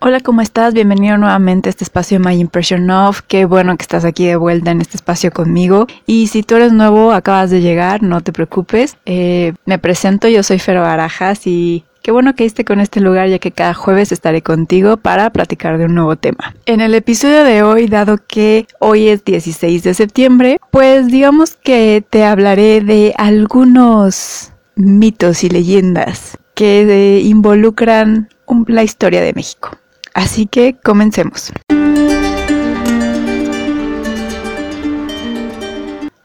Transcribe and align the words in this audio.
Hola, 0.00 0.20
¿cómo 0.20 0.42
estás? 0.42 0.74
Bienvenido 0.74 1.18
nuevamente 1.18 1.68
a 1.68 1.70
este 1.70 1.82
espacio 1.82 2.20
My 2.20 2.38
Impression 2.38 2.88
Of. 2.88 3.22
Qué 3.22 3.46
bueno 3.46 3.76
que 3.76 3.82
estás 3.82 4.04
aquí 4.04 4.26
de 4.26 4.36
vuelta 4.36 4.70
en 4.70 4.80
este 4.80 4.96
espacio 4.96 5.32
conmigo. 5.32 5.88
Y 6.06 6.28
si 6.28 6.44
tú 6.44 6.54
eres 6.54 6.72
nuevo, 6.72 7.10
acabas 7.10 7.50
de 7.50 7.60
llegar, 7.60 8.00
no 8.00 8.20
te 8.20 8.32
preocupes. 8.32 8.96
Eh, 9.06 9.54
me 9.64 9.80
presento, 9.80 10.28
yo 10.28 10.44
soy 10.44 10.60
Fero 10.60 10.82
Barajas 10.82 11.48
y 11.48 11.84
Qué 12.00 12.12
bueno 12.12 12.36
que 12.36 12.44
esté 12.44 12.64
con 12.64 12.78
este 12.78 13.00
lugar 13.00 13.28
ya 13.28 13.40
que 13.40 13.50
cada 13.50 13.74
jueves 13.74 14.12
estaré 14.12 14.40
contigo 14.40 14.98
para 14.98 15.30
platicar 15.30 15.78
de 15.78 15.86
un 15.86 15.96
nuevo 15.96 16.14
tema. 16.14 16.54
En 16.64 16.80
el 16.80 16.94
episodio 16.94 17.42
de 17.42 17.64
hoy, 17.64 17.86
dado 17.88 18.18
que 18.24 18.66
hoy 18.78 19.08
es 19.08 19.24
16 19.24 19.82
de 19.82 19.94
septiembre, 19.94 20.58
pues 20.70 21.08
digamos 21.08 21.56
que 21.56 22.04
te 22.08 22.24
hablaré 22.24 22.80
de 22.82 23.14
algunos 23.18 24.52
mitos 24.76 25.42
y 25.42 25.50
leyendas 25.50 26.38
que 26.54 27.20
involucran 27.24 28.28
la 28.68 28.84
historia 28.84 29.20
de 29.20 29.32
México. 29.34 29.70
Así 30.18 30.46
que 30.46 30.74
comencemos. 30.74 31.52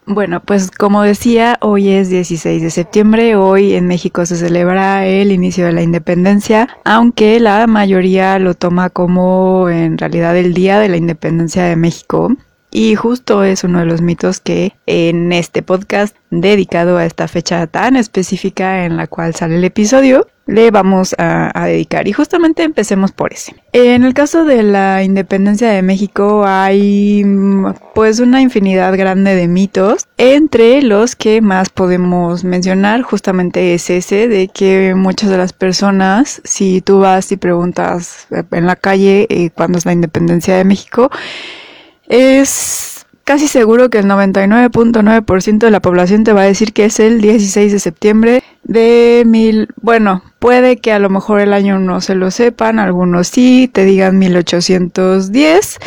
Bueno, 0.04 0.40
pues 0.40 0.72
como 0.72 1.02
decía, 1.02 1.58
hoy 1.60 1.90
es 1.90 2.08
16 2.08 2.60
de 2.60 2.70
septiembre, 2.70 3.36
hoy 3.36 3.74
en 3.74 3.86
México 3.86 4.26
se 4.26 4.34
celebra 4.34 5.06
el 5.06 5.30
inicio 5.30 5.66
de 5.66 5.72
la 5.72 5.82
independencia, 5.82 6.68
aunque 6.84 7.38
la 7.38 7.68
mayoría 7.68 8.36
lo 8.40 8.54
toma 8.54 8.90
como 8.90 9.68
en 9.70 9.96
realidad 9.96 10.36
el 10.36 10.54
Día 10.54 10.80
de 10.80 10.88
la 10.88 10.96
Independencia 10.96 11.62
de 11.62 11.76
México. 11.76 12.34
Y 12.72 12.96
justo 12.96 13.44
es 13.44 13.62
uno 13.62 13.78
de 13.78 13.86
los 13.86 14.02
mitos 14.02 14.40
que 14.40 14.74
en 14.86 15.30
este 15.30 15.62
podcast 15.62 16.16
dedicado 16.30 16.96
a 16.96 17.06
esta 17.06 17.28
fecha 17.28 17.68
tan 17.68 17.94
específica 17.94 18.86
en 18.86 18.96
la 18.96 19.06
cual 19.06 19.36
sale 19.36 19.54
el 19.54 19.62
episodio, 19.62 20.26
le 20.46 20.70
vamos 20.70 21.14
a, 21.18 21.64
dedicar. 21.66 22.06
Y 22.06 22.12
justamente 22.12 22.62
empecemos 22.62 23.12
por 23.12 23.32
ese. 23.32 23.54
En 23.72 24.04
el 24.04 24.14
caso 24.14 24.44
de 24.44 24.62
la 24.62 25.02
independencia 25.02 25.70
de 25.70 25.82
México 25.82 26.44
hay 26.46 27.24
pues 27.94 28.20
una 28.20 28.40
infinidad 28.40 28.96
grande 28.96 29.34
de 29.34 29.48
mitos. 29.48 30.06
Entre 30.18 30.82
los 30.82 31.16
que 31.16 31.40
más 31.40 31.70
podemos 31.70 32.44
mencionar 32.44 33.02
justamente 33.02 33.74
es 33.74 33.88
ese 33.90 34.28
de 34.28 34.48
que 34.48 34.94
muchas 34.94 35.30
de 35.30 35.38
las 35.38 35.52
personas, 35.52 36.40
si 36.44 36.80
tú 36.80 37.00
vas 37.00 37.32
y 37.32 37.36
preguntas 37.36 38.26
en 38.50 38.66
la 38.66 38.76
calle 38.76 39.26
eh, 39.30 39.50
cuándo 39.50 39.78
es 39.78 39.86
la 39.86 39.92
independencia 39.92 40.56
de 40.56 40.64
México, 40.64 41.10
es 42.08 42.93
casi 43.24 43.48
seguro 43.48 43.90
que 43.90 43.98
el 43.98 44.06
99.9% 44.06 45.58
de 45.58 45.70
la 45.70 45.80
población 45.80 46.24
te 46.24 46.32
va 46.32 46.42
a 46.42 46.46
decir 46.46 46.72
que 46.72 46.84
es 46.84 47.00
el 47.00 47.20
16 47.20 47.72
de 47.72 47.78
septiembre 47.78 48.42
de 48.62 49.24
mil, 49.26 49.68
bueno, 49.80 50.22
puede 50.38 50.78
que 50.78 50.92
a 50.92 50.98
lo 50.98 51.10
mejor 51.10 51.40
el 51.40 51.52
año 51.52 51.78
no 51.78 52.00
se 52.00 52.14
lo 52.14 52.30
sepan, 52.30 52.78
algunos 52.78 53.28
sí, 53.28 53.68
te 53.72 53.84
digan 53.84 54.18
1810 54.18 55.78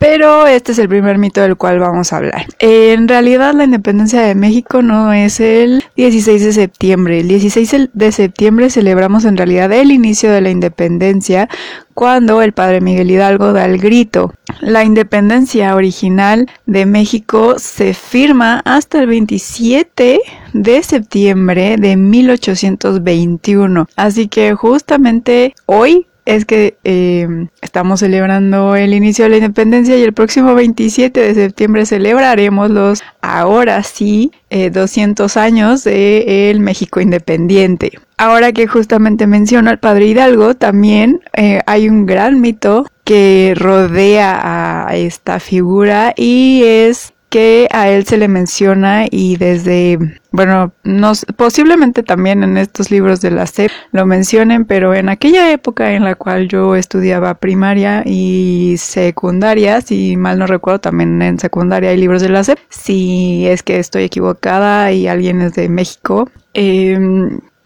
pero 0.00 0.46
este 0.46 0.72
es 0.72 0.78
el 0.78 0.88
primer 0.88 1.18
mito 1.18 1.42
del 1.42 1.58
cual 1.58 1.78
vamos 1.78 2.10
a 2.10 2.16
hablar. 2.16 2.46
En 2.58 3.06
realidad 3.06 3.52
la 3.52 3.64
independencia 3.64 4.22
de 4.22 4.34
México 4.34 4.80
no 4.80 5.12
es 5.12 5.40
el 5.40 5.84
16 5.94 6.42
de 6.42 6.52
septiembre. 6.54 7.20
El 7.20 7.28
16 7.28 7.90
de 7.92 8.10
septiembre 8.10 8.70
celebramos 8.70 9.26
en 9.26 9.36
realidad 9.36 9.70
el 9.74 9.92
inicio 9.92 10.32
de 10.32 10.40
la 10.40 10.48
independencia 10.48 11.50
cuando 11.92 12.40
el 12.40 12.54
padre 12.54 12.80
Miguel 12.80 13.10
Hidalgo 13.10 13.52
da 13.52 13.66
el 13.66 13.76
grito. 13.76 14.32
La 14.60 14.84
independencia 14.84 15.74
original 15.74 16.46
de 16.66 16.84
México 16.84 17.58
se 17.58 17.94
firma 17.94 18.60
hasta 18.66 19.00
el 19.00 19.06
27 19.06 20.20
de 20.52 20.82
septiembre 20.82 21.76
de 21.78 21.96
1821. 21.96 23.88
Así 23.96 24.28
que 24.28 24.54
justamente 24.54 25.54
hoy 25.64 26.06
es 26.26 26.44
que 26.44 26.76
eh, 26.84 27.26
estamos 27.62 28.00
celebrando 28.00 28.76
el 28.76 28.92
inicio 28.92 29.24
de 29.24 29.30
la 29.30 29.36
independencia 29.38 29.96
y 29.96 30.02
el 30.02 30.12
próximo 30.12 30.54
27 30.54 31.18
de 31.18 31.34
septiembre 31.34 31.86
celebraremos 31.86 32.70
los, 32.70 33.02
ahora 33.22 33.82
sí, 33.82 34.30
200 34.50 35.36
eh, 35.36 35.40
años 35.40 35.84
de 35.84 36.54
México 36.60 37.00
independiente. 37.00 37.92
Ahora 38.18 38.52
que 38.52 38.66
justamente 38.66 39.26
menciono 39.26 39.70
al 39.70 39.78
padre 39.78 40.06
Hidalgo, 40.06 40.54
también 40.54 41.20
eh, 41.32 41.62
hay 41.64 41.88
un 41.88 42.04
gran 42.04 42.42
mito 42.42 42.86
que 43.10 43.54
rodea 43.56 44.86
a 44.86 44.94
esta 44.94 45.40
figura 45.40 46.14
y 46.16 46.62
es 46.62 47.12
que 47.28 47.66
a 47.72 47.88
él 47.88 48.06
se 48.06 48.18
le 48.18 48.28
menciona 48.28 49.06
y 49.10 49.36
desde, 49.36 49.98
bueno, 50.30 50.72
nos, 50.84 51.26
posiblemente 51.36 52.04
también 52.04 52.44
en 52.44 52.56
estos 52.56 52.92
libros 52.92 53.20
de 53.20 53.32
la 53.32 53.48
SEP 53.48 53.72
lo 53.90 54.06
mencionen, 54.06 54.64
pero 54.64 54.94
en 54.94 55.08
aquella 55.08 55.50
época 55.50 55.92
en 55.92 56.04
la 56.04 56.14
cual 56.14 56.46
yo 56.46 56.76
estudiaba 56.76 57.34
primaria 57.34 58.04
y 58.06 58.76
secundaria, 58.78 59.80
si 59.80 60.16
mal 60.16 60.38
no 60.38 60.46
recuerdo, 60.46 60.78
también 60.78 61.20
en 61.20 61.40
secundaria 61.40 61.90
hay 61.90 61.96
libros 61.96 62.22
de 62.22 62.28
la 62.28 62.44
SEP, 62.44 62.60
si 62.68 63.44
es 63.48 63.64
que 63.64 63.80
estoy 63.80 64.04
equivocada 64.04 64.92
y 64.92 65.08
alguien 65.08 65.40
es 65.40 65.54
de 65.54 65.68
México, 65.68 66.30
eh, 66.54 66.96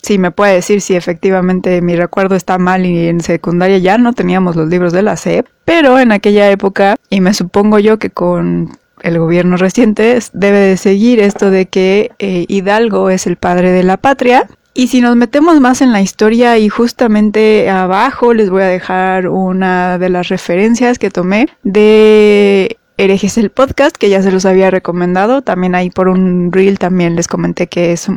sí 0.04 0.18
me 0.18 0.30
puede 0.30 0.54
decir 0.54 0.80
si 0.80 0.94
efectivamente 0.94 1.80
mi 1.80 1.96
recuerdo 1.96 2.36
está 2.36 2.58
mal 2.58 2.86
y 2.86 3.08
en 3.08 3.20
secundaria 3.20 3.78
ya 3.78 3.98
no 3.98 4.12
teníamos 4.12 4.54
los 4.54 4.68
libros 4.68 4.92
de 4.92 5.02
la 5.02 5.16
SEP, 5.16 5.46
pero 5.64 5.98
en 5.98 6.12
aquella 6.12 6.50
época, 6.50 6.96
y 7.10 7.20
me 7.20 7.34
supongo 7.34 7.78
yo 7.78 7.98
que 7.98 8.10
con 8.10 8.76
el 9.02 9.18
gobierno 9.18 9.56
reciente 9.56 10.18
debe 10.32 10.58
de 10.58 10.76
seguir 10.76 11.20
esto 11.20 11.50
de 11.50 11.66
que 11.66 12.10
eh, 12.18 12.46
Hidalgo 12.48 13.10
es 13.10 13.26
el 13.26 13.36
padre 13.36 13.72
de 13.72 13.82
la 13.82 13.96
patria. 13.96 14.48
Y 14.72 14.88
si 14.88 15.00
nos 15.00 15.14
metemos 15.14 15.60
más 15.60 15.82
en 15.82 15.92
la 15.92 16.00
historia 16.00 16.58
y 16.58 16.68
justamente 16.68 17.70
abajo 17.70 18.34
les 18.34 18.50
voy 18.50 18.62
a 18.62 18.66
dejar 18.66 19.28
una 19.28 19.98
de 19.98 20.08
las 20.08 20.28
referencias 20.28 20.98
que 20.98 21.10
tomé 21.10 21.48
de 21.62 22.76
Herejes 22.96 23.38
el 23.38 23.50
podcast, 23.50 23.96
que 23.96 24.08
ya 24.08 24.22
se 24.22 24.32
los 24.32 24.46
había 24.46 24.70
recomendado. 24.70 25.42
También 25.42 25.74
ahí 25.74 25.90
por 25.90 26.08
un 26.08 26.50
reel 26.50 26.78
también 26.78 27.14
les 27.14 27.28
comenté 27.28 27.66
que 27.66 27.92
es 27.92 28.08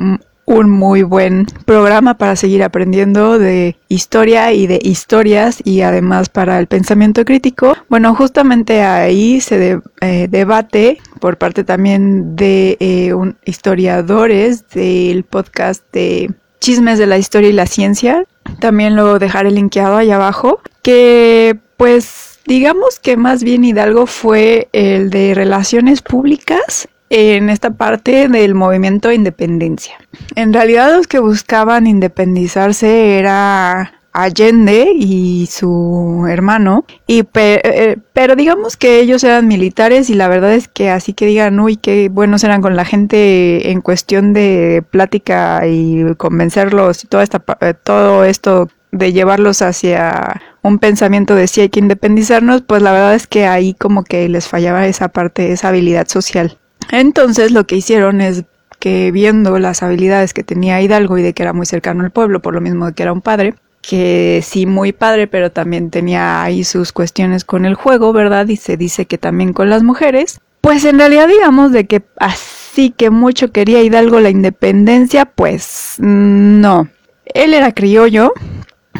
un 0.47 0.69
muy 0.69 1.03
buen 1.03 1.45
programa 1.65 2.17
para 2.17 2.37
seguir 2.37 2.63
aprendiendo 2.63 3.37
de 3.37 3.75
historia 3.89 4.53
y 4.53 4.65
de 4.65 4.79
historias 4.81 5.59
y 5.63 5.81
además 5.81 6.29
para 6.29 6.57
el 6.57 6.67
pensamiento 6.67 7.25
crítico. 7.25 7.75
Bueno, 7.89 8.15
justamente 8.15 8.81
ahí 8.81 9.41
se 9.41 9.79
eh, 9.99 10.27
debate 10.29 10.99
por 11.19 11.37
parte 11.37 11.65
también 11.65 12.37
de 12.37 12.77
eh, 12.79 13.13
un, 13.13 13.35
historiadores 13.43 14.69
del 14.69 15.25
podcast 15.25 15.83
de 15.91 16.31
Chismes 16.61 16.97
de 16.97 17.07
la 17.07 17.17
Historia 17.17 17.49
y 17.49 17.53
la 17.53 17.67
Ciencia. 17.67 18.23
También 18.61 18.95
lo 18.95 19.19
dejaré 19.19 19.51
linkeado 19.51 19.97
ahí 19.97 20.11
abajo. 20.11 20.61
Que 20.81 21.59
pues 21.75 22.39
digamos 22.45 22.99
que 22.99 23.17
más 23.17 23.43
bien 23.43 23.65
Hidalgo 23.65 24.05
fue 24.05 24.69
el 24.71 25.09
de 25.09 25.33
relaciones 25.35 26.01
públicas 26.01 26.87
en 27.09 27.49
esta 27.49 27.71
parte 27.71 28.27
del 28.27 28.55
movimiento 28.55 29.09
de 29.09 29.15
independencia. 29.15 29.95
En 30.35 30.53
realidad 30.53 30.95
los 30.95 31.07
que 31.07 31.19
buscaban 31.19 31.87
independizarse 31.87 33.17
era 33.17 33.93
Allende 34.17 34.93
y 34.95 35.45
su 35.45 36.25
hermano, 36.27 36.85
y 37.05 37.23
eh, 37.35 37.97
pero 38.13 38.35
digamos 38.35 38.75
que 38.75 38.99
ellos 38.99 39.23
eran 39.23 39.47
militares 39.47 40.09
y 40.09 40.15
la 40.15 40.27
verdad 40.27 40.53
es 40.53 40.67
que 40.67 40.89
así 40.89 41.13
que 41.13 41.27
digan, 41.27 41.59
uy, 41.59 41.77
qué 41.77 42.09
buenos 42.09 42.43
eran 42.43 42.63
con 42.63 42.75
la 42.75 42.83
gente 42.83 43.69
en 43.69 43.81
cuestión 43.81 44.33
de 44.33 44.83
plática 44.89 45.67
y 45.67 46.03
convencerlos 46.15 47.03
y 47.03 47.07
toda 47.07 47.21
esta, 47.21 47.43
eh, 47.61 47.75
todo 47.75 48.23
esto 48.23 48.69
de 48.91 49.13
llevarlos 49.13 49.61
hacia 49.61 50.41
un 50.63 50.79
pensamiento 50.79 51.35
de 51.35 51.47
si 51.47 51.61
hay 51.61 51.69
que 51.69 51.79
independizarnos, 51.79 52.63
pues 52.63 52.81
la 52.81 52.93
verdad 52.93 53.13
es 53.13 53.27
que 53.27 53.45
ahí 53.45 53.75
como 53.75 54.03
que 54.03 54.27
les 54.29 54.47
fallaba 54.47 54.87
esa 54.87 55.09
parte, 55.09 55.51
esa 55.51 55.67
habilidad 55.67 56.07
social. 56.07 56.57
Entonces 56.91 57.51
lo 57.51 57.65
que 57.65 57.75
hicieron 57.75 58.21
es 58.21 58.43
que 58.79 59.11
viendo 59.11 59.57
las 59.59 59.83
habilidades 59.83 60.33
que 60.33 60.43
tenía 60.43 60.81
Hidalgo 60.81 61.17
y 61.17 61.23
de 61.23 61.33
que 61.33 61.43
era 61.43 61.53
muy 61.53 61.65
cercano 61.65 62.03
al 62.03 62.11
pueblo, 62.11 62.41
por 62.41 62.53
lo 62.53 62.61
mismo 62.61 62.87
de 62.87 62.93
que 62.93 63.03
era 63.03 63.13
un 63.13 63.21
padre, 63.21 63.55
que 63.81 64.41
sí 64.43 64.65
muy 64.65 64.91
padre, 64.91 65.27
pero 65.27 65.51
también 65.51 65.89
tenía 65.89 66.43
ahí 66.43 66.63
sus 66.63 66.91
cuestiones 66.91 67.45
con 67.45 67.65
el 67.65 67.75
juego, 67.75 68.13
¿verdad? 68.13 68.47
Y 68.47 68.57
se 68.57 68.77
dice 68.77 69.05
que 69.05 69.17
también 69.17 69.53
con 69.53 69.69
las 69.69 69.83
mujeres. 69.83 70.39
Pues 70.61 70.83
en 70.85 70.99
realidad 70.99 71.27
digamos 71.27 71.71
de 71.71 71.87
que 71.87 72.03
así 72.17 72.91
que 72.91 73.09
mucho 73.09 73.51
quería 73.51 73.81
Hidalgo 73.81 74.19
la 74.19 74.29
independencia, 74.29 75.25
pues 75.25 75.95
no. 75.99 76.89
Él 77.25 77.53
era 77.53 77.71
criollo, 77.71 78.33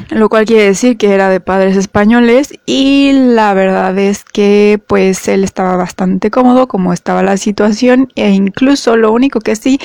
lo 0.09 0.29
cual 0.29 0.45
quiere 0.45 0.63
decir 0.63 0.97
que 0.97 1.13
era 1.13 1.29
de 1.29 1.39
padres 1.39 1.77
españoles 1.77 2.53
y 2.65 3.11
la 3.13 3.53
verdad 3.53 3.97
es 3.97 4.23
que 4.23 4.81
pues 4.87 5.27
él 5.27 5.43
estaba 5.43 5.75
bastante 5.75 6.31
cómodo 6.31 6.67
como 6.67 6.93
estaba 6.93 7.23
la 7.23 7.37
situación 7.37 8.09
e 8.15 8.29
incluso 8.29 8.97
lo 8.97 9.11
único 9.11 9.39
que 9.39 9.55
sí 9.55 9.79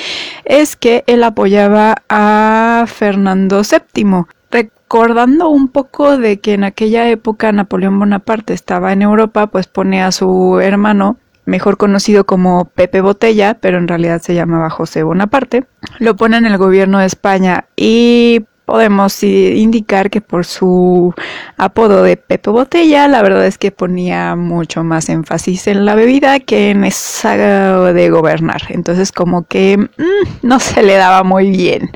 es 0.45 0.75
que 0.75 1.03
él 1.07 1.23
apoyaba 1.23 2.03
a 2.09 2.85
Fernando 2.87 3.61
VII 3.63 4.25
recordando 4.51 5.49
un 5.49 5.69
poco 5.69 6.17
de 6.17 6.39
que 6.39 6.53
en 6.53 6.63
aquella 6.63 7.09
época 7.09 7.51
Napoleón 7.51 7.97
Bonaparte 7.97 8.53
estaba 8.53 8.93
en 8.93 9.01
Europa 9.01 9.47
pues 9.47 9.67
pone 9.67 10.03
a 10.03 10.11
su 10.11 10.59
hermano 10.59 11.17
mejor 11.45 11.77
conocido 11.77 12.25
como 12.25 12.65
Pepe 12.65 13.01
Botella, 13.01 13.57
pero 13.59 13.77
en 13.77 13.87
realidad 13.87 14.21
se 14.21 14.35
llamaba 14.35 14.69
José 14.69 15.03
Bonaparte, 15.03 15.65
lo 15.99 16.15
pone 16.15 16.37
en 16.37 16.45
el 16.45 16.57
gobierno 16.57 16.99
de 16.99 17.05
España 17.05 17.65
y 17.75 18.45
podemos 18.73 19.21
indicar 19.21 20.09
que 20.09 20.19
por 20.19 20.47
su 20.47 21.13
apodo 21.57 22.01
de 22.01 22.17
Pepe 22.17 22.49
Botella, 22.49 23.07
la 23.07 23.21
verdad 23.21 23.45
es 23.45 23.59
que 23.59 23.69
ponía 23.69 24.35
mucho 24.35 24.83
más 24.83 25.09
énfasis 25.09 25.67
en 25.67 25.85
la 25.85 25.93
bebida 25.93 26.39
que 26.39 26.71
en 26.71 26.83
esa 26.83 27.37
de 27.93 28.09
gobernar. 28.09 28.63
Entonces 28.69 29.11
como 29.11 29.45
que 29.45 29.77
mm, 29.77 29.89
no 30.41 30.59
se 30.59 30.81
le 30.81 30.95
daba 30.95 31.23
muy 31.23 31.51
bien. 31.51 31.91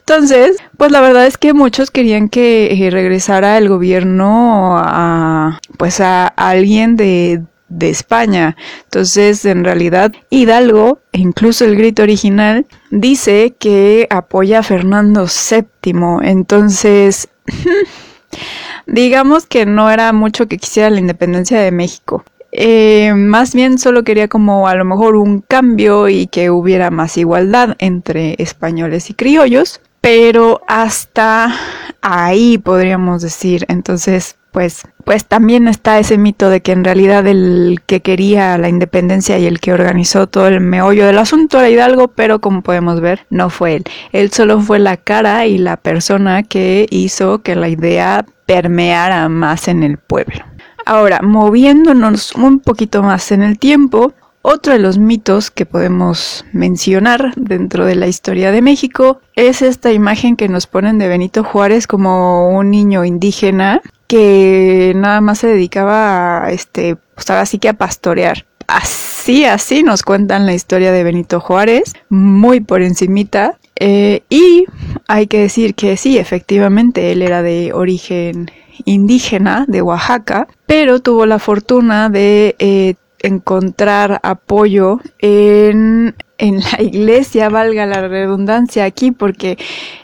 Entonces, 0.00 0.56
pues 0.76 0.90
la 0.90 1.00
verdad 1.00 1.24
es 1.24 1.38
que 1.38 1.54
muchos 1.54 1.92
querían 1.92 2.28
que 2.28 2.66
eh, 2.72 2.90
regresara 2.90 3.56
el 3.56 3.68
gobierno 3.68 4.76
a 4.76 5.60
pues 5.76 6.00
a 6.00 6.26
alguien 6.26 6.96
de 6.96 7.42
de 7.68 7.90
España. 7.90 8.56
Entonces, 8.84 9.44
en 9.44 9.64
realidad, 9.64 10.12
Hidalgo, 10.30 11.00
incluso 11.12 11.64
el 11.64 11.76
grito 11.76 12.02
original, 12.02 12.66
dice 12.90 13.54
que 13.58 14.06
apoya 14.10 14.60
a 14.60 14.62
Fernando 14.62 15.26
VII. 15.26 15.94
Entonces, 16.22 17.28
digamos 18.86 19.46
que 19.46 19.66
no 19.66 19.90
era 19.90 20.12
mucho 20.12 20.46
que 20.46 20.58
quisiera 20.58 20.90
la 20.90 21.00
independencia 21.00 21.60
de 21.60 21.70
México. 21.70 22.24
Eh, 22.50 23.12
más 23.14 23.54
bien 23.54 23.78
solo 23.78 24.04
quería 24.04 24.28
como 24.28 24.68
a 24.68 24.74
lo 24.74 24.84
mejor 24.86 25.16
un 25.16 25.42
cambio 25.42 26.08
y 26.08 26.26
que 26.28 26.50
hubiera 26.50 26.90
más 26.90 27.18
igualdad 27.18 27.76
entre 27.78 28.36
españoles 28.38 29.10
y 29.10 29.14
criollos, 29.14 29.82
pero 30.00 30.62
hasta 30.66 31.54
ahí 32.00 32.56
podríamos 32.56 33.20
decir. 33.20 33.66
Entonces, 33.68 34.37
pues, 34.52 34.82
pues 35.04 35.26
también 35.26 35.68
está 35.68 35.98
ese 35.98 36.18
mito 36.18 36.50
de 36.50 36.62
que 36.62 36.72
en 36.72 36.84
realidad 36.84 37.26
el 37.26 37.80
que 37.86 38.00
quería 38.00 38.58
la 38.58 38.68
independencia 38.68 39.38
y 39.38 39.46
el 39.46 39.60
que 39.60 39.72
organizó 39.72 40.26
todo 40.26 40.48
el 40.48 40.60
meollo 40.60 41.06
del 41.06 41.18
asunto 41.18 41.58
era 41.58 41.70
Hidalgo, 41.70 42.08
pero 42.08 42.40
como 42.40 42.62
podemos 42.62 43.00
ver, 43.00 43.26
no 43.30 43.50
fue 43.50 43.76
él. 43.76 43.84
Él 44.12 44.32
solo 44.32 44.60
fue 44.60 44.78
la 44.78 44.96
cara 44.96 45.46
y 45.46 45.58
la 45.58 45.76
persona 45.76 46.42
que 46.42 46.86
hizo 46.90 47.42
que 47.42 47.56
la 47.56 47.68
idea 47.68 48.24
permeara 48.46 49.28
más 49.28 49.68
en 49.68 49.82
el 49.82 49.98
pueblo. 49.98 50.44
Ahora, 50.86 51.20
moviéndonos 51.22 52.34
un 52.34 52.60
poquito 52.60 53.02
más 53.02 53.30
en 53.30 53.42
el 53.42 53.58
tiempo, 53.58 54.14
otro 54.40 54.72
de 54.72 54.78
los 54.78 54.96
mitos 54.98 55.50
que 55.50 55.66
podemos 55.66 56.46
mencionar 56.52 57.34
dentro 57.36 57.84
de 57.84 57.96
la 57.96 58.06
historia 58.06 58.50
de 58.50 58.62
México 58.62 59.20
es 59.34 59.60
esta 59.60 59.92
imagen 59.92 60.36
que 60.36 60.48
nos 60.48 60.66
ponen 60.66 60.98
de 60.98 61.08
Benito 61.08 61.44
Juárez 61.44 61.86
como 61.86 62.48
un 62.56 62.70
niño 62.70 63.04
indígena 63.04 63.82
que 64.08 64.92
nada 64.96 65.20
más 65.20 65.38
se 65.38 65.46
dedicaba 65.46 66.44
a 66.44 66.50
este, 66.50 66.96
pues 67.14 67.30
ahora 67.30 67.46
sí 67.46 67.58
que 67.58 67.68
a 67.68 67.74
pastorear. 67.74 68.46
Así, 68.66 69.44
así 69.44 69.82
nos 69.82 70.02
cuentan 70.02 70.44
la 70.44 70.54
historia 70.54 70.92
de 70.92 71.04
Benito 71.04 71.40
Juárez, 71.40 71.94
muy 72.08 72.60
por 72.60 72.82
encimita. 72.82 73.58
Eh, 73.76 74.22
y 74.28 74.66
hay 75.06 75.26
que 75.26 75.40
decir 75.40 75.74
que 75.74 75.96
sí, 75.96 76.18
efectivamente, 76.18 77.12
él 77.12 77.22
era 77.22 77.42
de 77.42 77.72
origen 77.72 78.50
indígena 78.84 79.64
de 79.68 79.82
Oaxaca, 79.82 80.48
pero 80.66 81.00
tuvo 81.00 81.26
la 81.26 81.38
fortuna 81.38 82.08
de 82.08 82.56
eh, 82.58 82.94
encontrar 83.20 84.20
apoyo 84.22 85.00
en, 85.18 86.14
en 86.38 86.60
la 86.60 86.82
iglesia, 86.82 87.48
valga 87.48 87.86
la 87.86 88.08
redundancia 88.08 88.84
aquí, 88.84 89.10
porque 89.10 89.58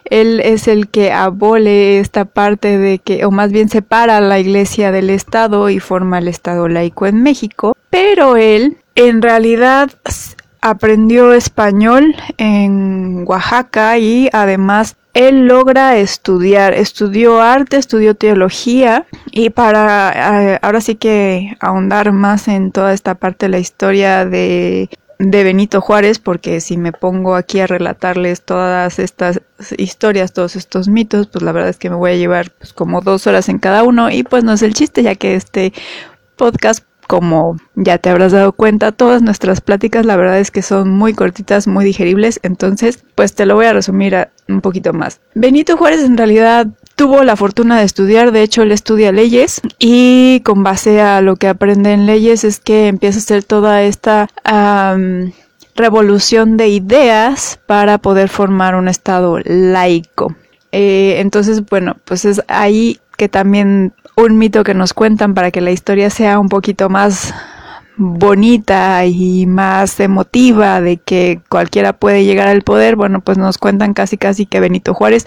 él 0.05 0.41
es 0.41 0.69
el 0.69 0.89
que 0.89 1.13
abole 1.13 1.99
esta 1.99 2.25
parte 2.25 2.79
de 2.79 2.99
que, 2.99 3.25
o 3.25 3.31
más 3.31 3.53
bien 3.53 3.69
separa 3.69 4.21
la 4.21 4.39
iglesia 4.39 4.93
del 4.93 5.11
Estado 5.11 5.71
y 5.71 5.81
forma 5.81 6.19
el 6.19 6.29
Estado 6.29 6.69
laico 6.69 7.07
en 7.07 7.23
México, 7.23 7.77
pero 7.91 8.37
él 8.37 8.79
en 8.97 9.23
realidad 9.23 9.91
aprendió 10.61 11.33
español 11.33 12.15
en 12.39 13.25
Oaxaca 13.27 13.99
y 13.99 14.29
además 14.33 14.97
él 15.15 15.47
logra 15.47 15.97
estudiar, 15.97 16.75
estudió 16.75 17.41
arte, 17.41 17.77
estudió 17.77 18.17
teología 18.17 19.07
y 19.31 19.51
para 19.51 20.55
eh, 20.55 20.59
ahora 20.61 20.81
sí 20.81 20.97
que 20.97 21.57
ahondar 21.61 22.13
más 22.13 22.49
en 22.49 22.73
toda 22.73 22.93
esta 22.93 23.15
parte 23.15 23.47
de 23.47 23.51
la 23.51 23.59
historia 23.61 24.25
de, 24.25 24.89
de 25.19 25.45
Benito 25.45 25.81
Juárez, 25.81 26.19
porque 26.19 26.61
si 26.61 26.77
me 26.77 26.93
pongo 26.93 27.35
aquí 27.35 27.61
a 27.61 27.67
relatarles 27.67 28.43
todas 28.43 28.99
estas 28.99 29.41
historias, 29.77 30.33
todos 30.33 30.57
estos 30.57 30.89
mitos, 30.89 31.27
pues 31.29 31.43
la 31.43 31.53
verdad 31.53 31.71
es 31.71 31.79
que 31.79 31.91
me 31.91 31.97
voy 31.97 32.13
a 32.13 32.17
llevar 32.17 32.51
pues, 32.51 32.73
como 32.73 33.01
dos 33.01 33.27
horas 33.27 33.49
en 33.49 33.59
cada 33.59 33.83
uno 33.83 34.11
y 34.11 34.23
pues 34.23 34.45
no 34.45 34.53
es 34.53 34.63
el 34.63 34.75
chiste, 34.75 35.03
ya 35.03 35.15
que 35.15 35.35
este 35.35 35.73
podcast 36.37 36.85
como 37.07 37.57
ya 37.75 37.99
te 37.99 38.11
habrás 38.11 38.33
dado 38.33 38.53
cuenta, 38.53 38.93
todas 38.93 39.23
nuestras 39.23 39.61
pláticas 39.61 40.07
la 40.07 40.17
verdad 40.17 40.39
es 40.39 40.51
que 40.51 40.63
son 40.63 40.91
muy 40.91 41.13
cortitas, 41.15 41.67
muy 41.67 41.85
digeribles, 41.85 42.41
entonces 42.43 43.05
pues 43.15 43.35
te 43.35 43.47
lo 43.47 43.55
voy 43.55 43.67
a 43.67 43.73
resumir 43.73 44.29
un 44.49 44.61
poquito 44.61 44.93
más. 44.93 45.21
Benito 45.35 45.77
Juárez 45.77 46.03
en 46.03 46.17
realidad 46.17 46.67
tuvo 46.97 47.25
la 47.25 47.37
fortuna 47.37 47.79
de 47.79 47.85
estudiar, 47.85 48.33
de 48.33 48.43
hecho 48.43 48.63
él 48.63 48.73
estudia 48.73 49.13
leyes 49.13 49.61
y 49.79 50.41
con 50.45 50.63
base 50.63 51.01
a 51.01 51.21
lo 51.21 51.37
que 51.37 51.49
aprende 51.49 51.93
en 51.93 52.07
leyes 52.07 52.45
es 52.45 52.61
que 52.61 52.89
empieza 52.89 53.19
a 53.19 53.23
hacer 53.23 53.45
toda 53.45 53.83
esta 53.83 54.29
revolución 55.75 56.57
de 56.57 56.69
ideas 56.69 57.59
para 57.67 57.99
poder 57.99 58.29
formar 58.29 58.77
un 58.77 58.89
estado 58.89 59.39
laico. 59.45 60.35
Eh, 60.73 61.17
entonces, 61.21 61.65
bueno, 61.67 61.97
pues 62.05 62.25
es 62.25 62.43
ahí 62.49 62.99
que 63.17 63.29
también 63.29 63.93
un 64.17 64.39
mito 64.39 64.65
que 64.65 64.75
nos 64.75 64.93
cuentan 64.93 65.35
para 65.35 65.51
que 65.51 65.61
la 65.61 65.71
historia 65.71 66.11
sea 66.11 66.39
un 66.39 66.49
poquito 66.49 66.89
más 66.89 67.35
bonita 67.97 69.05
y 69.07 69.47
más 69.47 70.01
emotiva 70.01 70.81
de 70.81 70.97
que 70.97 71.41
cualquiera 71.49 71.93
puede 71.93 72.25
llegar 72.25 72.49
al 72.49 72.63
poder, 72.63 72.97
bueno, 72.97 73.21
pues 73.21 73.39
nos 73.39 73.59
cuentan 73.59 73.95
casi 73.95 74.17
casi 74.17 74.47
que 74.47 74.61
Benito 74.61 74.95
Juárez 74.95 75.27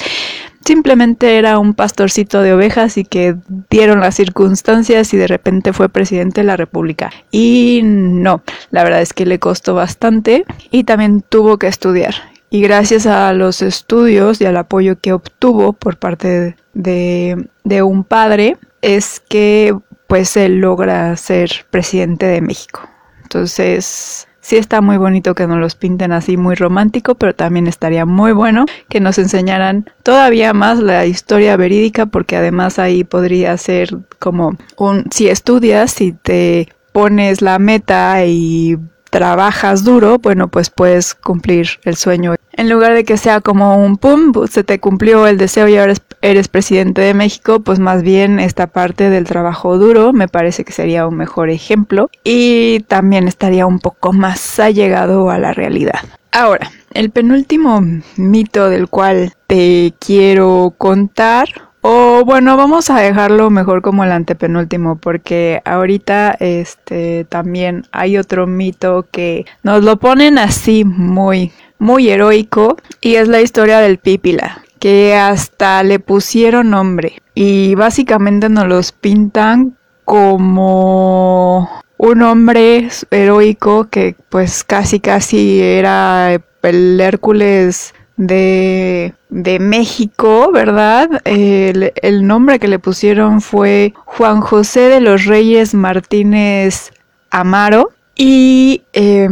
simplemente 0.67 1.37
era 1.37 1.59
un 1.59 1.73
pastorcito 1.73 2.41
de 2.41 2.53
ovejas 2.53 2.97
y 2.97 3.05
que 3.05 3.37
dieron 3.69 4.01
las 4.01 4.15
circunstancias 4.15 5.13
y 5.13 5.17
de 5.17 5.27
repente 5.27 5.71
fue 5.71 5.87
presidente 5.87 6.41
de 6.41 6.47
la 6.47 6.57
República. 6.57 7.09
Y 7.31 7.79
no, 7.83 8.43
la 8.69 8.83
verdad 8.83 9.01
es 9.01 9.13
que 9.13 9.25
le 9.25 9.39
costó 9.39 9.75
bastante 9.75 10.43
y 10.69 10.83
también 10.83 11.21
tuvo 11.21 11.57
que 11.57 11.67
estudiar. 11.67 12.15
Y 12.49 12.61
gracias 12.61 13.05
a 13.05 13.31
los 13.33 13.61
estudios 13.61 14.41
y 14.41 14.45
al 14.45 14.57
apoyo 14.57 14.99
que 14.99 15.13
obtuvo 15.13 15.71
por 15.71 15.97
parte 15.97 16.57
de, 16.73 17.47
de 17.63 17.81
un 17.81 18.03
padre, 18.03 18.57
es 18.81 19.21
que 19.21 19.73
pues 20.07 20.35
él 20.35 20.59
logra 20.59 21.15
ser 21.15 21.49
presidente 21.69 22.25
de 22.25 22.41
México. 22.41 22.81
Entonces, 23.23 24.26
sí 24.47 24.55
está 24.55 24.79
muy 24.79 24.95
bonito 24.95 25.35
que 25.35 25.45
nos 25.45 25.59
los 25.59 25.75
pinten 25.75 26.13
así 26.13 26.37
muy 26.37 26.55
romántico, 26.55 27.15
pero 27.15 27.35
también 27.35 27.67
estaría 27.67 28.05
muy 28.05 28.31
bueno 28.31 28.63
que 28.87 29.01
nos 29.01 29.17
enseñaran 29.17 29.89
todavía 30.03 30.53
más 30.53 30.79
la 30.79 31.05
historia 31.05 31.57
verídica, 31.57 32.05
porque 32.05 32.37
además 32.37 32.79
ahí 32.79 33.03
podría 33.03 33.57
ser 33.57 33.89
como 34.19 34.55
un, 34.77 35.03
si 35.11 35.27
estudias, 35.27 35.91
si 35.91 36.13
te 36.13 36.69
pones 36.93 37.41
la 37.41 37.59
meta 37.59 38.23
y 38.23 38.77
trabajas 39.09 39.83
duro, 39.83 40.19
bueno, 40.19 40.47
pues 40.47 40.69
puedes 40.69 41.15
cumplir 41.15 41.67
el 41.83 41.95
sueño. 41.95 42.35
En 42.53 42.69
lugar 42.69 42.93
de 42.93 43.03
que 43.03 43.17
sea 43.17 43.41
como 43.41 43.83
un 43.83 43.97
pum, 43.97 44.31
pues, 44.31 44.51
se 44.51 44.63
te 44.63 44.79
cumplió 44.79 45.27
el 45.27 45.37
deseo 45.37 45.67
y 45.67 45.77
ahora 45.77 45.93
eres 46.21 46.47
presidente 46.47 47.01
de 47.01 47.13
México, 47.13 47.59
pues 47.59 47.77
más 47.79 48.01
bien 48.01 48.39
esta 48.39 48.67
parte 48.67 49.09
del 49.09 49.25
trabajo 49.25 49.77
duro 49.77 50.13
me 50.13 50.27
parece 50.27 50.63
que 50.63 50.73
sería 50.73 51.05
un 51.05 51.15
mejor 51.15 51.49
ejemplo 51.49 52.09
y 52.23 52.79
también 52.87 53.27
estaría 53.27 53.67
un 53.67 53.79
poco 53.79 54.13
más 54.13 54.59
allegado 54.59 55.29
a 55.29 55.37
la 55.37 55.53
realidad. 55.53 55.99
Ahora, 56.31 56.71
el 56.93 57.11
penúltimo 57.11 57.81
mito 58.15 58.69
del 58.69 58.87
cual 58.89 59.33
te 59.47 59.93
quiero 59.99 60.73
contar 60.77 61.66
o 61.81 62.23
bueno, 62.25 62.57
vamos 62.57 62.89
a 62.89 62.99
dejarlo 62.99 63.49
mejor 63.49 63.81
como 63.81 64.03
el 64.03 64.11
antepenúltimo, 64.11 64.97
porque 64.97 65.61
ahorita 65.65 66.35
este 66.39 67.25
también 67.29 67.85
hay 67.91 68.17
otro 68.17 68.47
mito 68.47 69.05
que 69.11 69.45
nos 69.63 69.83
lo 69.83 69.97
ponen 69.97 70.37
así 70.37 70.83
muy, 70.83 71.51
muy 71.79 72.09
heroico, 72.09 72.77
y 73.01 73.15
es 73.15 73.27
la 73.27 73.41
historia 73.41 73.79
del 73.79 73.99
Pípila, 73.99 74.63
que 74.79 75.15
hasta 75.15 75.83
le 75.83 75.99
pusieron 75.99 76.71
nombre. 76.71 77.21
Y 77.35 77.75
básicamente 77.75 78.49
nos 78.49 78.67
los 78.67 78.91
pintan 78.91 79.77
como 80.03 81.69
un 81.97 82.21
hombre 82.21 82.89
heroico 83.11 83.89
que 83.89 84.15
pues 84.29 84.63
casi 84.63 84.99
casi 84.99 85.61
era 85.61 86.33
el 86.63 86.99
Hércules 86.99 87.93
de, 88.17 89.13
de 89.29 89.59
México, 89.59 90.51
¿verdad? 90.51 91.21
El, 91.23 92.27
nombre 92.27 92.59
que 92.59 92.67
le 92.67 92.79
pusieron 92.79 93.41
fue 93.41 93.93
Juan 94.05 94.41
José 94.41 94.89
de 94.89 94.99
los 94.99 95.25
Reyes 95.25 95.73
Martínez 95.73 96.91
Amaro. 97.29 97.91
Y 98.15 98.81
eh, 98.93 99.29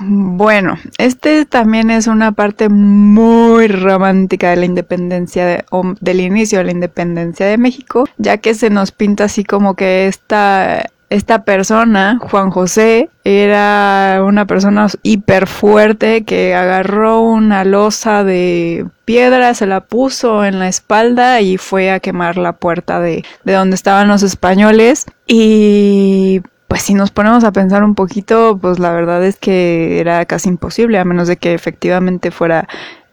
bueno, 0.00 0.78
este 0.98 1.44
también 1.46 1.90
es 1.90 2.08
una 2.08 2.32
parte 2.32 2.68
muy 2.68 3.68
romántica 3.68 4.50
de 4.50 4.56
la 4.56 4.64
independencia, 4.64 5.46
de, 5.46 5.64
del 6.00 6.20
inicio 6.20 6.58
de 6.58 6.64
la 6.64 6.72
independencia 6.72 7.46
de 7.46 7.58
México, 7.58 8.08
ya 8.18 8.38
que 8.38 8.54
se 8.54 8.70
nos 8.70 8.90
pinta 8.90 9.24
así 9.24 9.44
como 9.44 9.74
que 9.74 10.08
esta 10.08 10.90
esta 11.10 11.44
persona, 11.44 12.18
Juan 12.20 12.50
José, 12.50 13.08
era 13.24 14.22
una 14.24 14.46
persona 14.46 14.86
hiper 15.02 15.46
fuerte 15.46 16.24
que 16.24 16.54
agarró 16.54 17.20
una 17.22 17.64
losa 17.64 18.24
de 18.24 18.86
piedra, 19.04 19.54
se 19.54 19.66
la 19.66 19.80
puso 19.80 20.44
en 20.44 20.58
la 20.58 20.68
espalda 20.68 21.40
y 21.40 21.56
fue 21.56 21.90
a 21.90 22.00
quemar 22.00 22.36
la 22.36 22.52
puerta 22.52 23.00
de, 23.00 23.24
de 23.44 23.52
donde 23.52 23.74
estaban 23.74 24.08
los 24.08 24.22
españoles. 24.22 25.06
Y 25.26 26.42
pues 26.68 26.82
si 26.82 26.92
nos 26.92 27.10
ponemos 27.10 27.44
a 27.44 27.52
pensar 27.52 27.82
un 27.82 27.94
poquito, 27.94 28.58
pues 28.60 28.78
la 28.78 28.92
verdad 28.92 29.24
es 29.24 29.36
que 29.36 30.00
era 30.00 30.26
casi 30.26 30.50
imposible, 30.50 30.98
a 30.98 31.04
menos 31.04 31.26
de 31.26 31.38
que 31.38 31.54
efectivamente 31.54 32.30
fuera 32.30 32.68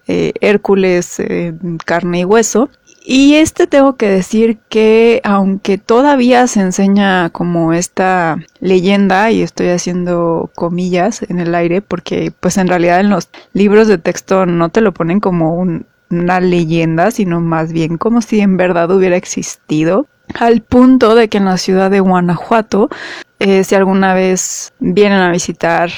eh, 0.07 0.33
Hércules 0.41 1.19
eh, 1.19 1.53
carne 1.85 2.19
y 2.19 2.25
hueso. 2.25 2.69
Y 3.07 3.35
este 3.35 3.67
tengo 3.67 3.97
que 3.97 4.09
decir 4.09 4.57
que 4.67 5.21
aunque 5.23 5.77
todavía 5.77 6.47
se 6.47 6.61
enseña 6.61 7.29
como 7.29 7.71
esta 7.71 8.37
leyenda, 8.59 9.29
y 9.29 9.43
estoy 9.43 9.69
haciendo 9.69 10.49
comillas 10.55 11.21
en 11.29 11.39
el 11.39 11.53
aire, 11.53 11.81
porque 11.81 12.33
pues 12.39 12.57
en 12.57 12.67
realidad 12.67 12.99
en 12.99 13.11
los 13.11 13.29
libros 13.53 13.87
de 13.87 13.99
texto 13.99 14.47
no 14.47 14.69
te 14.69 14.81
lo 14.81 14.91
ponen 14.91 15.19
como 15.19 15.53
una 15.53 16.39
leyenda, 16.39 17.11
sino 17.11 17.41
más 17.41 17.71
bien 17.71 17.97
como 17.97 18.23
si 18.23 18.39
en 18.39 18.57
verdad 18.57 18.89
hubiera 18.89 19.17
existido, 19.17 20.07
al 20.33 20.61
punto 20.61 21.13
de 21.13 21.29
que 21.29 21.37
en 21.37 21.45
la 21.45 21.57
ciudad 21.57 21.91
de 21.91 21.99
Guanajuato, 21.99 22.89
eh, 23.37 23.63
si 23.63 23.75
alguna 23.75 24.15
vez 24.15 24.73
vienen 24.79 25.19
a 25.19 25.31
visitar 25.31 25.91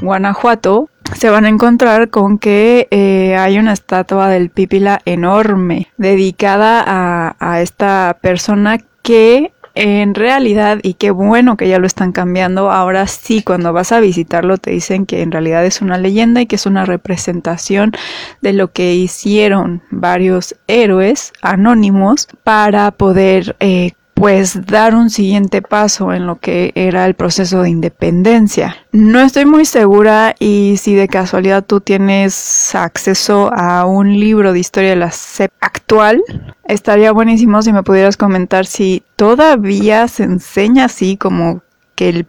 Guanajuato, 0.00 0.88
se 1.14 1.30
van 1.30 1.44
a 1.44 1.48
encontrar 1.48 2.10
con 2.10 2.38
que 2.38 2.88
eh, 2.90 3.36
hay 3.36 3.58
una 3.58 3.72
estatua 3.72 4.28
del 4.28 4.50
Pípila 4.50 5.00
enorme 5.04 5.88
dedicada 5.96 6.84
a, 6.86 7.60
esta 7.60 8.18
persona 8.20 8.78
que 9.02 9.52
en 9.74 10.14
realidad, 10.14 10.78
y 10.82 10.94
qué 10.94 11.10
bueno 11.10 11.56
que 11.56 11.68
ya 11.68 11.78
lo 11.78 11.86
están 11.86 12.12
cambiando, 12.12 12.70
ahora 12.70 13.06
sí, 13.06 13.42
cuando 13.42 13.72
vas 13.72 13.92
a 13.92 14.00
visitarlo 14.00 14.58
te 14.58 14.72
dicen 14.72 15.06
que 15.06 15.22
en 15.22 15.30
realidad 15.30 15.64
es 15.64 15.80
una 15.80 15.96
leyenda 15.96 16.40
y 16.40 16.46
que 16.46 16.56
es 16.56 16.66
una 16.66 16.84
representación 16.84 17.92
de 18.40 18.52
lo 18.52 18.72
que 18.72 18.94
hicieron 18.94 19.82
varios 19.90 20.56
héroes 20.66 21.32
anónimos 21.40 22.28
para 22.42 22.90
poder 22.90 23.56
eh, 23.60 23.92
pues 24.20 24.66
dar 24.66 24.94
un 24.94 25.08
siguiente 25.08 25.62
paso 25.62 26.12
en 26.12 26.26
lo 26.26 26.38
que 26.38 26.72
era 26.74 27.06
el 27.06 27.14
proceso 27.14 27.62
de 27.62 27.70
independencia. 27.70 28.76
No 28.92 29.18
estoy 29.20 29.46
muy 29.46 29.64
segura 29.64 30.34
y 30.38 30.76
si 30.76 30.94
de 30.94 31.08
casualidad 31.08 31.64
tú 31.64 31.80
tienes 31.80 32.74
acceso 32.74 33.50
a 33.54 33.86
un 33.86 34.20
libro 34.20 34.52
de 34.52 34.58
historia 34.58 34.90
de 34.90 34.96
la 34.96 35.10
CEP 35.10 35.50
actual, 35.60 36.22
estaría 36.64 37.12
buenísimo 37.12 37.62
si 37.62 37.72
me 37.72 37.82
pudieras 37.82 38.18
comentar 38.18 38.66
si 38.66 39.02
todavía 39.16 40.06
se 40.06 40.24
enseña 40.24 40.84
así 40.84 41.16
como 41.16 41.62
que 41.94 42.10
el 42.10 42.26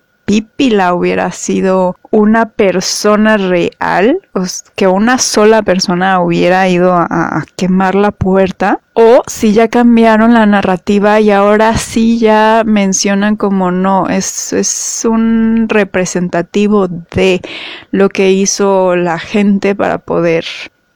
la 0.69 0.93
hubiera 0.93 1.31
sido 1.31 1.97
una 2.11 2.45
persona 2.45 3.37
real, 3.37 4.19
o 4.33 4.43
que 4.75 4.87
una 4.87 5.17
sola 5.17 5.61
persona 5.63 6.21
hubiera 6.21 6.67
ido 6.69 6.93
a, 6.93 7.43
quemar 7.55 7.95
la 7.95 8.11
puerta, 8.11 8.79
o 8.93 9.23
si 9.27 9.53
ya 9.53 9.67
cambiaron 9.67 10.33
la 10.33 10.45
narrativa 10.45 11.19
y 11.19 11.31
ahora 11.31 11.77
sí 11.77 12.19
ya 12.19 12.63
mencionan 12.65 13.35
como 13.35 13.71
no, 13.71 14.07
es 14.09 15.05
un 15.09 15.67
representativo 15.69 16.87
de 16.87 17.41
lo 17.91 18.09
que 18.09 18.31
hizo 18.31 18.95
la 18.95 19.19
gente 19.19 19.75
para 19.75 19.97
poder 19.97 20.45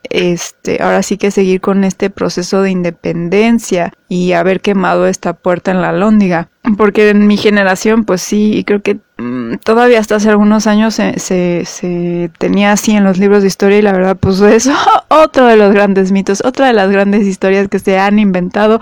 este, 0.09 0.81
ahora 0.81 1.03
sí 1.03 1.17
que 1.17 1.31
seguir 1.31 1.61
con 1.61 1.83
este 1.83 2.09
proceso 2.09 2.61
de 2.61 2.71
independencia 2.71 3.93
y 4.09 4.33
haber 4.33 4.61
quemado 4.61 5.07
esta 5.07 5.33
puerta 5.33 5.71
en 5.71 5.81
la 5.81 5.91
lóndiga. 5.91 6.49
Porque 6.77 7.09
en 7.09 7.27
mi 7.27 7.37
generación, 7.37 8.05
pues 8.05 8.21
sí, 8.21 8.63
creo 8.65 8.81
que 8.81 8.97
mm, 9.17 9.55
todavía 9.63 9.99
hasta 9.99 10.15
hace 10.15 10.29
algunos 10.29 10.67
años 10.67 10.95
se, 10.95 12.31
tenía 12.39 12.71
así 12.71 12.91
en 12.91 13.03
los 13.03 13.17
libros 13.17 13.41
de 13.41 13.47
historia 13.47 13.77
y 13.77 13.83
la 13.83 13.93
verdad, 13.93 14.17
pues 14.19 14.39
eso, 14.41 14.73
otro 15.09 15.45
de 15.45 15.57
los 15.57 15.73
grandes 15.73 16.11
mitos, 16.11 16.43
otra 16.43 16.67
de 16.67 16.73
las 16.73 16.89
grandes 16.89 17.27
historias 17.27 17.67
que 17.67 17.79
se 17.79 17.99
han 17.99 18.19
inventado 18.19 18.79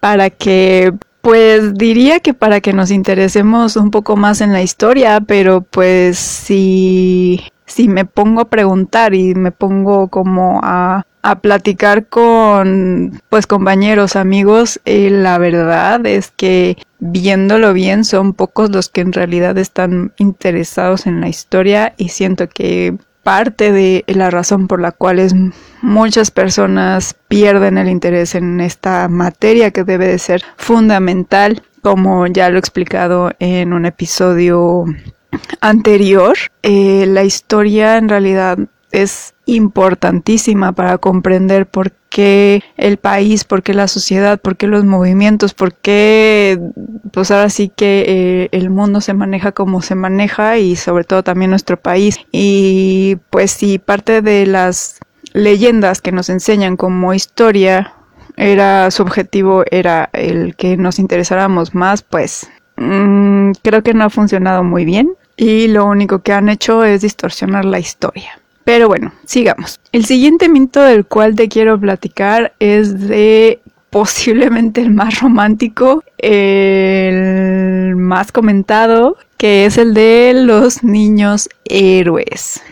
para 0.00 0.30
que 0.30 0.92
pues 1.20 1.74
diría 1.74 2.20
que 2.20 2.32
para 2.32 2.60
que 2.60 2.72
nos 2.72 2.90
interesemos 2.90 3.76
un 3.76 3.90
poco 3.90 4.16
más 4.16 4.40
en 4.40 4.52
la 4.52 4.62
historia, 4.62 5.20
pero 5.20 5.60
pues 5.60 6.18
si 6.18 7.42
si 7.70 7.88
me 7.88 8.04
pongo 8.04 8.42
a 8.42 8.48
preguntar 8.50 9.14
y 9.14 9.34
me 9.34 9.52
pongo 9.52 10.08
como 10.08 10.60
a, 10.62 11.06
platicar 11.42 12.06
con 12.06 13.20
pues 13.28 13.46
compañeros, 13.46 14.16
amigos, 14.16 14.80
eh, 14.86 15.10
la 15.10 15.36
verdad 15.36 16.04
es 16.06 16.30
que 16.30 16.78
viéndolo 16.98 17.74
bien 17.74 18.04
son 18.04 18.32
pocos 18.32 18.70
los 18.70 18.88
que 18.88 19.02
en 19.02 19.12
realidad 19.12 19.58
están 19.58 20.12
interesados 20.16 21.06
en 21.06 21.20
la 21.20 21.28
historia 21.28 21.92
y 21.98 22.08
siento 22.08 22.48
que 22.48 22.96
parte 23.22 23.70
de 23.70 24.02
la 24.08 24.30
razón 24.30 24.66
por 24.66 24.80
la 24.80 24.92
cual 24.92 25.18
es 25.18 25.34
muchas 25.82 26.30
personas 26.30 27.14
pierden 27.28 27.76
el 27.76 27.90
interés 27.90 28.34
en 28.34 28.60
esta 28.60 29.06
materia 29.08 29.72
que 29.72 29.84
debe 29.84 30.08
de 30.08 30.18
ser 30.18 30.42
fundamental 30.56 31.62
como 31.82 32.26
ya 32.26 32.48
lo 32.48 32.56
he 32.56 32.60
explicado 32.60 33.30
en 33.38 33.74
un 33.74 33.84
episodio 33.84 34.86
anterior, 35.60 36.36
eh, 36.62 37.06
la 37.06 37.24
historia 37.24 37.96
en 37.96 38.08
realidad 38.08 38.58
es 38.92 39.34
importantísima 39.46 40.72
para 40.72 40.98
comprender 40.98 41.66
por 41.66 41.92
qué 42.08 42.62
el 42.76 42.96
país, 42.96 43.44
por 43.44 43.62
qué 43.62 43.72
la 43.72 43.88
sociedad, 43.88 44.40
por 44.40 44.56
qué 44.56 44.66
los 44.66 44.84
movimientos, 44.84 45.54
por 45.54 45.74
qué, 45.74 46.60
pues 47.12 47.30
ahora 47.30 47.50
sí 47.50 47.70
que 47.74 48.04
eh, 48.06 48.48
el 48.52 48.70
mundo 48.70 49.00
se 49.00 49.14
maneja 49.14 49.52
como 49.52 49.80
se 49.80 49.94
maneja 49.94 50.58
y 50.58 50.76
sobre 50.76 51.04
todo 51.04 51.22
también 51.22 51.50
nuestro 51.50 51.76
país. 51.76 52.18
Y 52.32 53.18
pues 53.30 53.52
si 53.52 53.78
parte 53.78 54.22
de 54.22 54.46
las 54.46 54.98
leyendas 55.32 56.00
que 56.00 56.12
nos 56.12 56.28
enseñan 56.28 56.76
como 56.76 57.14
historia 57.14 57.94
era 58.36 58.90
su 58.90 59.02
objetivo 59.02 59.64
era 59.70 60.08
el 60.12 60.56
que 60.56 60.76
nos 60.76 60.98
interesáramos 60.98 61.74
más, 61.74 62.02
pues 62.02 62.50
mm, 62.76 63.52
creo 63.62 63.82
que 63.82 63.94
no 63.94 64.04
ha 64.04 64.10
funcionado 64.10 64.64
muy 64.64 64.84
bien 64.84 65.14
y 65.36 65.68
lo 65.68 65.86
único 65.86 66.20
que 66.20 66.32
han 66.32 66.48
hecho 66.48 66.84
es 66.84 67.02
distorsionar 67.02 67.64
la 67.64 67.78
historia. 67.78 68.40
Pero 68.64 68.88
bueno, 68.88 69.12
sigamos. 69.24 69.80
El 69.92 70.04
siguiente 70.04 70.48
mito 70.48 70.82
del 70.82 71.06
cual 71.06 71.34
te 71.34 71.48
quiero 71.48 71.78
platicar 71.80 72.52
es 72.58 73.08
de 73.08 73.60
posiblemente 73.90 74.80
el 74.80 74.90
más 74.90 75.20
romántico, 75.20 76.04
el 76.18 77.96
más 77.96 78.32
comentado, 78.32 79.16
que 79.36 79.66
es 79.66 79.78
el 79.78 79.94
de 79.94 80.32
los 80.34 80.84
niños 80.84 81.48
héroes. 81.64 82.62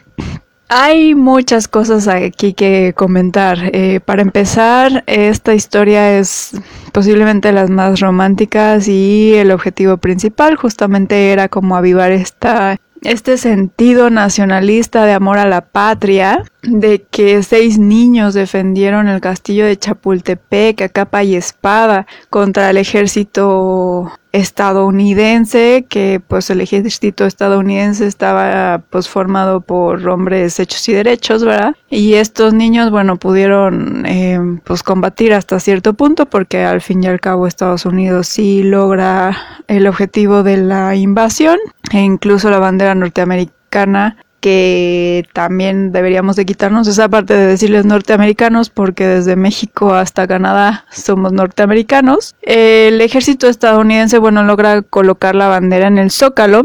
Hay 0.70 1.14
muchas 1.14 1.66
cosas 1.66 2.08
aquí 2.08 2.52
que 2.52 2.92
comentar. 2.94 3.70
Eh, 3.72 4.00
para 4.04 4.20
empezar, 4.20 5.02
esta 5.06 5.54
historia 5.54 6.18
es 6.18 6.60
posiblemente 6.92 7.52
las 7.52 7.70
más 7.70 8.00
románticas 8.00 8.86
y 8.86 9.32
el 9.34 9.50
objetivo 9.50 9.96
principal 9.96 10.56
justamente 10.56 11.32
era 11.32 11.48
como 11.48 11.74
avivar 11.74 12.12
esta 12.12 12.76
este 13.02 13.38
sentido 13.38 14.10
nacionalista 14.10 15.04
de 15.04 15.12
amor 15.12 15.38
a 15.38 15.46
la 15.46 15.60
patria, 15.60 16.44
de 16.62 17.06
que 17.10 17.42
seis 17.42 17.78
niños 17.78 18.34
defendieron 18.34 19.08
el 19.08 19.20
castillo 19.20 19.64
de 19.66 19.76
Chapultepec 19.76 20.82
a 20.82 20.88
capa 20.88 21.22
y 21.22 21.36
espada 21.36 22.06
contra 22.28 22.70
el 22.70 22.76
ejército 22.76 24.12
estadounidense, 24.32 25.86
que 25.88 26.20
pues 26.26 26.50
el 26.50 26.60
ejército 26.60 27.24
estadounidense 27.24 28.06
estaba 28.06 28.82
pues 28.90 29.08
formado 29.08 29.60
por 29.60 30.06
hombres 30.08 30.60
hechos 30.60 30.88
y 30.88 30.92
derechos, 30.92 31.44
¿verdad? 31.44 31.74
Y 31.88 32.14
estos 32.14 32.52
niños, 32.52 32.90
bueno, 32.90 33.16
pudieron 33.16 34.04
eh, 34.06 34.38
pues 34.64 34.82
combatir 34.82 35.32
hasta 35.32 35.60
cierto 35.60 35.94
punto 35.94 36.26
porque 36.26 36.64
al 36.64 36.80
fin 36.80 37.02
y 37.02 37.06
al 37.06 37.20
cabo 37.20 37.46
Estados 37.46 37.86
Unidos 37.86 38.28
sí 38.28 38.62
logra 38.62 39.36
el 39.66 39.86
objetivo 39.86 40.42
de 40.42 40.58
la 40.58 40.94
invasión 40.94 41.58
e 41.92 42.00
incluso 42.00 42.50
la 42.50 42.58
bandera 42.58 42.94
norteamericana 42.94 44.16
que 44.40 45.26
también 45.32 45.92
deberíamos 45.92 46.36
de 46.36 46.46
quitarnos 46.46 46.86
esa 46.88 47.08
parte 47.08 47.34
de 47.34 47.46
decirles 47.46 47.84
norteamericanos 47.84 48.70
porque 48.70 49.06
desde 49.06 49.36
México 49.36 49.94
hasta 49.94 50.26
Canadá 50.26 50.84
somos 50.90 51.32
norteamericanos. 51.32 52.34
El 52.42 53.00
ejército 53.00 53.48
estadounidense, 53.48 54.18
bueno, 54.18 54.44
logra 54.44 54.82
colocar 54.82 55.34
la 55.34 55.48
bandera 55.48 55.88
en 55.88 55.98
el 55.98 56.10
zócalo 56.10 56.62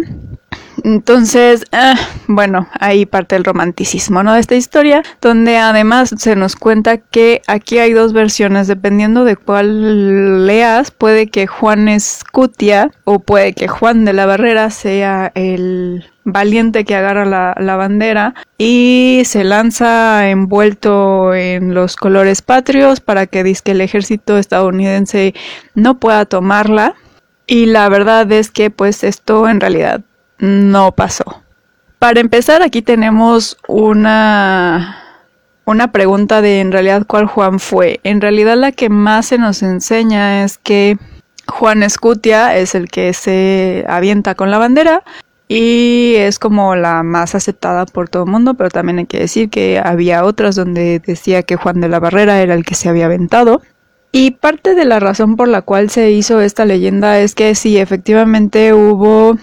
entonces, 0.84 1.66
ah, 1.72 1.96
bueno, 2.28 2.68
ahí 2.80 3.06
parte 3.06 3.36
el 3.36 3.46
romanticismo, 3.46 4.22
¿no? 4.22 4.34
De 4.34 4.40
esta 4.40 4.56
historia, 4.56 5.04
donde 5.22 5.58
además 5.58 6.14
se 6.18 6.36
nos 6.36 6.56
cuenta 6.56 6.98
que 6.98 7.42
aquí 7.48 7.80
hay 7.80 7.94
dos 7.94 8.12
versiones, 8.12 8.68
dependiendo 8.68 9.24
de 9.24 9.38
cuál 9.38 10.46
leas, 10.46 10.92
puede 10.92 11.28
que 11.28 11.48
Juan 11.48 11.88
Escutia 11.88 12.92
o 13.06 13.20
puede 13.20 13.54
que 13.54 13.68
Juan 13.68 14.04
de 14.04 14.14
la 14.14 14.26
Barrera 14.26 14.70
sea 14.72 15.32
el 15.36 16.06
valiente 16.26 16.86
que 16.86 16.96
agarra 16.96 17.26
la, 17.26 17.56
la, 17.60 17.76
bandera 17.76 18.34
y 18.58 19.24
se 19.26 19.44
lanza 19.44 20.30
envuelto 20.30 21.34
en 21.34 21.74
los 21.74 21.96
colores 21.96 22.42
patrios 22.42 23.00
para 23.00 23.28
que 23.28 23.44
que 23.64 23.72
el 23.72 23.82
ejército 23.82 24.38
estadounidense 24.38 25.34
no 25.76 26.00
pueda 26.00 26.26
tomarla 26.26 26.96
y 27.46 27.66
la 27.66 27.90
verdad 27.90 28.32
es 28.32 28.52
que 28.52 28.70
pues 28.70 29.04
esto 29.04 29.50
en 29.50 29.60
realidad 29.60 30.02
no 30.40 30.94
pasó. 30.94 31.42
Para 32.00 32.20
empezar 32.20 32.62
aquí 32.62 32.82
tenemos 32.82 33.58
una 33.68 35.00
una 35.66 35.92
pregunta 35.92 36.42
de 36.42 36.60
en 36.60 36.72
realidad 36.72 37.06
cuál 37.08 37.26
Juan 37.26 37.60
fue. 37.60 38.00
En 38.04 38.22
realidad 38.22 38.58
la 38.58 38.72
que 38.72 38.90
más 38.90 39.28
se 39.28 39.38
nos 39.38 39.64
enseña 39.64 40.44
es 40.44 40.58
que 40.58 40.98
Juan 41.48 41.84
Escutia 41.84 42.56
es 42.58 42.76
el 42.76 42.90
que 42.90 43.14
se 43.14 43.86
avienta 43.88 44.36
con 44.36 44.52
la 44.52 44.58
bandera 44.58 45.04
y 45.48 46.16
es 46.18 46.40
como 46.40 46.76
la 46.76 47.04
más 47.04 47.36
aceptada 47.36 47.86
por 47.86 48.10
todo 48.10 48.24
el 48.24 48.32
mundo, 48.32 48.54
pero 48.54 48.70
también 48.70 49.00
hay 49.00 49.06
que 49.06 49.20
decir 49.20 49.50
que 49.50 49.82
había 49.84 50.24
otras 50.24 50.56
donde 50.56 51.00
decía 51.00 51.44
que 51.44 51.56
Juan 51.56 51.82
de 51.82 51.90
la 51.90 52.00
Barrera 52.00 52.42
era 52.42 52.54
el 52.54 52.66
que 52.66 52.76
se 52.76 52.90
había 52.90 53.06
aventado. 53.06 53.62
Y 54.12 54.32
parte 54.32 54.76
de 54.76 54.86
la 54.86 55.00
razón 55.00 55.36
por 55.36 55.48
la 55.48 55.64
cual 55.64 55.90
se 55.90 56.12
hizo 56.12 56.40
esta 56.40 56.66
leyenda 56.66 57.20
es 57.20 57.36
que 57.36 57.56
sí, 57.56 57.78
efectivamente 57.78 58.74
hubo 58.74 59.38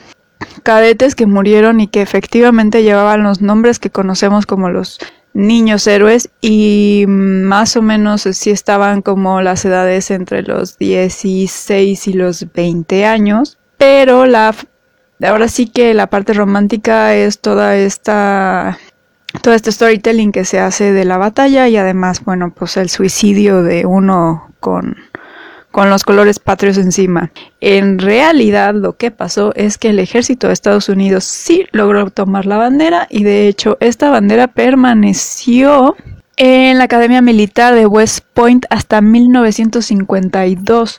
cadetes 0.63 1.15
que 1.15 1.27
murieron 1.27 1.81
y 1.81 1.89
que 1.89 2.03
efectivamente 2.03 2.83
llevaban 2.83 3.23
los 3.23 3.41
nombres 3.43 3.79
que 3.79 3.91
conocemos 3.91 4.47
como 4.47 4.71
los 4.71 4.99
niños 5.33 5.87
héroes 5.87 6.31
y 6.41 7.05
más 7.07 7.77
o 7.77 7.83
menos 7.83 8.23
sí 8.23 8.51
estaban 8.51 9.03
como 9.03 9.43
las 9.43 9.65
edades 9.65 10.11
entre 10.11 10.43
los 10.43 10.79
16 10.79 12.09
y 12.09 12.13
los 12.13 12.53
20 12.53 13.07
años, 13.07 13.59
pero 13.77 14.27
la 14.27 14.55
ahora 15.29 15.49
sí 15.49 15.67
que 15.67 15.95
la 15.95 16.09
parte 16.09 16.33
romántica 16.33 17.15
es 17.15 17.41
toda 17.41 17.77
esta 17.77 18.79
todo 19.43 19.55
este 19.55 19.71
storytelling 19.71 20.33
que 20.33 20.45
se 20.45 20.59
hace 20.59 20.93
de 20.93 21.05
la 21.05 21.17
batalla 21.17 21.69
y 21.69 21.77
además, 21.77 22.25
bueno, 22.25 22.53
pues 22.53 22.77
el 22.77 22.91
suicidio 22.91 23.63
de 23.63 23.87
uno 23.87 24.51
con 24.59 24.97
con 25.71 25.89
los 25.89 26.03
colores 26.03 26.39
patrios 26.39 26.79
encima. 26.79 27.31
En 27.61 27.99
realidad 27.99 28.75
lo 28.75 28.97
que 28.97 29.11
pasó 29.11 29.53
es 29.55 29.79
que 29.79 29.91
el 29.91 29.99
ejército 29.99 30.49
de 30.49 30.53
Estados 30.53 30.89
Unidos 30.89 31.25
sí 31.25 31.65
logró 31.73 32.11
tomar 32.11 32.47
la 32.47 32.57
bandera 32.57 33.07
y 33.09 33.23
de 33.23 33.47
hecho 33.47 33.77
esta 33.81 34.11
bandera 34.11 34.49
permaneció 34.49 35.97
en 36.37 36.79
la 36.79 36.85
Academia 36.85 37.23
Militar 37.23 37.75
de 37.75 37.87
West 37.87 38.25
Point 38.35 38.65
hasta 38.71 39.01
1952 39.01 40.99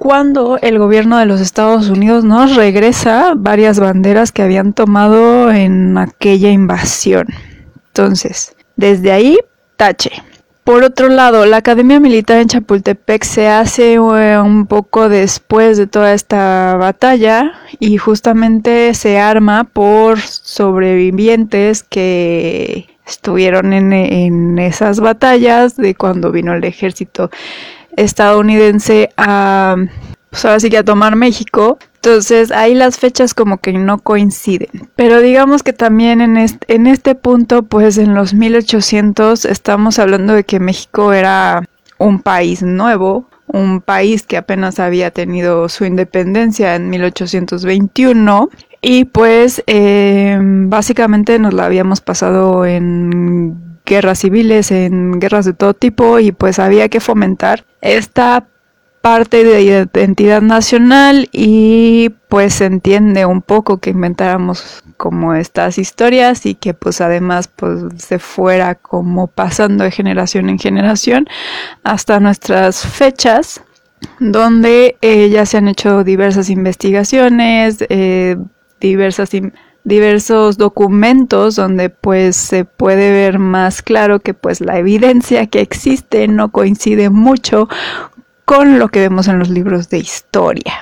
cuando 0.00 0.58
el 0.62 0.78
gobierno 0.78 1.18
de 1.18 1.26
los 1.26 1.42
Estados 1.42 1.90
Unidos 1.90 2.24
nos 2.24 2.56
regresa 2.56 3.34
varias 3.36 3.78
banderas 3.78 4.32
que 4.32 4.40
habían 4.40 4.72
tomado 4.72 5.52
en 5.52 5.98
aquella 5.98 6.50
invasión. 6.50 7.26
Entonces, 7.88 8.56
desde 8.76 9.12
ahí, 9.12 9.36
tache. 9.76 10.10
Por 10.64 10.84
otro 10.84 11.10
lado, 11.10 11.44
la 11.44 11.58
Academia 11.58 12.00
Militar 12.00 12.38
en 12.38 12.48
Chapultepec 12.48 13.24
se 13.24 13.48
hace 13.48 13.94
eh, 13.94 14.40
un 14.40 14.66
poco 14.66 15.10
después 15.10 15.76
de 15.76 15.86
toda 15.86 16.14
esta 16.14 16.76
batalla 16.76 17.52
y 17.78 17.98
justamente 17.98 18.94
se 18.94 19.18
arma 19.18 19.64
por 19.64 20.18
sobrevivientes 20.18 21.82
que 21.82 22.88
estuvieron 23.06 23.74
en, 23.74 24.58
esas 24.58 25.00
batallas 25.00 25.76
de 25.76 25.94
cuando 25.94 26.32
vino 26.32 26.54
el 26.54 26.64
ejército 26.64 27.30
estadounidense 28.00 29.10
a 29.16 29.76
pues 30.30 30.44
ahora 30.44 30.60
sí 30.60 30.70
que 30.70 30.78
a 30.78 30.84
tomar 30.84 31.16
México. 31.16 31.78
Entonces 31.96 32.50
ahí 32.50 32.74
las 32.74 32.98
fechas 32.98 33.34
como 33.34 33.58
que 33.58 33.72
no 33.72 33.98
coinciden. 33.98 34.88
Pero 34.96 35.20
digamos 35.20 35.62
que 35.62 35.72
también 35.72 36.20
en 36.20 36.38
este, 36.38 36.74
en 36.74 36.86
este 36.86 37.14
punto, 37.14 37.64
pues 37.64 37.98
en 37.98 38.14
los 38.14 38.32
1800 38.32 39.44
estamos 39.44 39.98
hablando 39.98 40.32
de 40.32 40.44
que 40.44 40.60
México 40.60 41.12
era 41.12 41.68
un 41.98 42.22
país 42.22 42.62
nuevo, 42.62 43.28
un 43.46 43.82
país 43.82 44.22
que 44.22 44.38
apenas 44.38 44.80
había 44.80 45.10
tenido 45.10 45.68
su 45.68 45.84
independencia 45.84 46.74
en 46.76 46.88
1821 46.88 48.48
y 48.80 49.04
pues 49.04 49.62
eh, 49.66 50.38
básicamente 50.40 51.38
nos 51.38 51.52
la 51.52 51.66
habíamos 51.66 52.00
pasado 52.00 52.64
en 52.64 53.80
guerras 53.84 54.20
civiles, 54.20 54.70
en 54.70 55.18
guerras 55.18 55.44
de 55.44 55.52
todo 55.52 55.74
tipo 55.74 56.18
y 56.18 56.32
pues 56.32 56.58
había 56.58 56.88
que 56.88 57.00
fomentar 57.00 57.66
esta 57.80 58.46
parte 59.00 59.44
de 59.44 59.62
identidad 59.62 60.42
nacional 60.42 61.28
y 61.32 62.10
pues 62.28 62.54
se 62.54 62.66
entiende 62.66 63.24
un 63.24 63.40
poco 63.40 63.78
que 63.78 63.90
inventáramos 63.90 64.82
como 64.98 65.34
estas 65.34 65.78
historias 65.78 66.44
y 66.44 66.54
que 66.54 66.74
pues 66.74 67.00
además 67.00 67.48
pues 67.48 67.80
se 67.96 68.18
fuera 68.18 68.74
como 68.74 69.26
pasando 69.26 69.84
de 69.84 69.90
generación 69.90 70.50
en 70.50 70.58
generación 70.58 71.26
hasta 71.82 72.20
nuestras 72.20 72.86
fechas 72.86 73.62
donde 74.18 74.96
eh, 75.00 75.30
ya 75.30 75.46
se 75.46 75.58
han 75.58 75.68
hecho 75.68 76.04
diversas 76.04 76.50
investigaciones, 76.50 77.78
eh, 77.88 78.36
diversas 78.80 79.30
diversos 79.84 80.58
documentos 80.58 81.56
donde 81.56 81.90
pues 81.90 82.36
se 82.36 82.64
puede 82.64 83.12
ver 83.12 83.38
más 83.38 83.82
claro 83.82 84.20
que 84.20 84.34
pues 84.34 84.60
la 84.60 84.78
evidencia 84.78 85.46
que 85.46 85.60
existe 85.60 86.28
no 86.28 86.50
coincide 86.52 87.10
mucho 87.10 87.68
con 88.44 88.78
lo 88.78 88.88
que 88.88 89.00
vemos 89.00 89.28
en 89.28 89.38
los 89.38 89.48
libros 89.48 89.88
de 89.88 89.98
historia. 89.98 90.74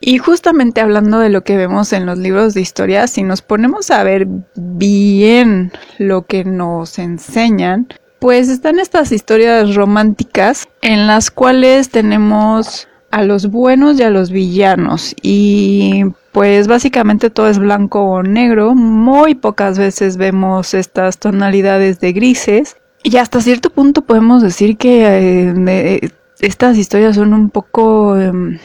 Y 0.00 0.18
justamente 0.18 0.80
hablando 0.80 1.18
de 1.18 1.30
lo 1.30 1.42
que 1.42 1.56
vemos 1.56 1.92
en 1.92 2.06
los 2.06 2.18
libros 2.18 2.54
de 2.54 2.60
historia, 2.60 3.06
si 3.06 3.22
nos 3.22 3.42
ponemos 3.42 3.90
a 3.90 4.04
ver 4.04 4.28
bien 4.54 5.72
lo 5.98 6.26
que 6.26 6.44
nos 6.44 6.98
enseñan, 6.98 7.88
pues 8.18 8.48
están 8.48 8.78
estas 8.78 9.10
historias 9.12 9.74
románticas 9.74 10.68
en 10.82 11.06
las 11.06 11.30
cuales 11.30 11.90
tenemos 11.90 12.88
a 13.10 13.22
los 13.22 13.48
buenos 13.48 13.98
y 13.98 14.02
a 14.02 14.10
los 14.10 14.30
villanos 14.30 15.14
y 15.22 16.04
pues 16.36 16.68
básicamente 16.68 17.30
todo 17.30 17.48
es 17.48 17.58
blanco 17.58 18.02
o 18.02 18.22
negro, 18.22 18.74
muy 18.74 19.34
pocas 19.34 19.78
veces 19.78 20.18
vemos 20.18 20.74
estas 20.74 21.16
tonalidades 21.16 21.98
de 21.98 22.12
grises. 22.12 22.76
Y 23.02 23.16
hasta 23.16 23.40
cierto 23.40 23.70
punto 23.70 24.02
podemos 24.02 24.42
decir 24.42 24.76
que 24.76 25.06
eh, 25.06 26.10
estas 26.40 26.76
historias 26.76 27.16
son 27.16 27.32
un 27.32 27.48
poco 27.48 28.18
em, 28.18 28.58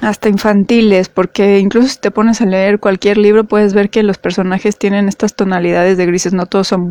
hasta 0.00 0.30
infantiles, 0.30 1.10
porque 1.10 1.58
incluso 1.58 1.88
si 1.88 1.98
te 1.98 2.10
pones 2.10 2.40
a 2.40 2.46
leer 2.46 2.80
cualquier 2.80 3.18
libro 3.18 3.44
puedes 3.44 3.74
ver 3.74 3.90
que 3.90 4.02
los 4.02 4.16
personajes 4.16 4.78
tienen 4.78 5.06
estas 5.06 5.34
tonalidades 5.34 5.98
de 5.98 6.06
grises, 6.06 6.32
no 6.32 6.46
todos 6.46 6.68
son 6.68 6.88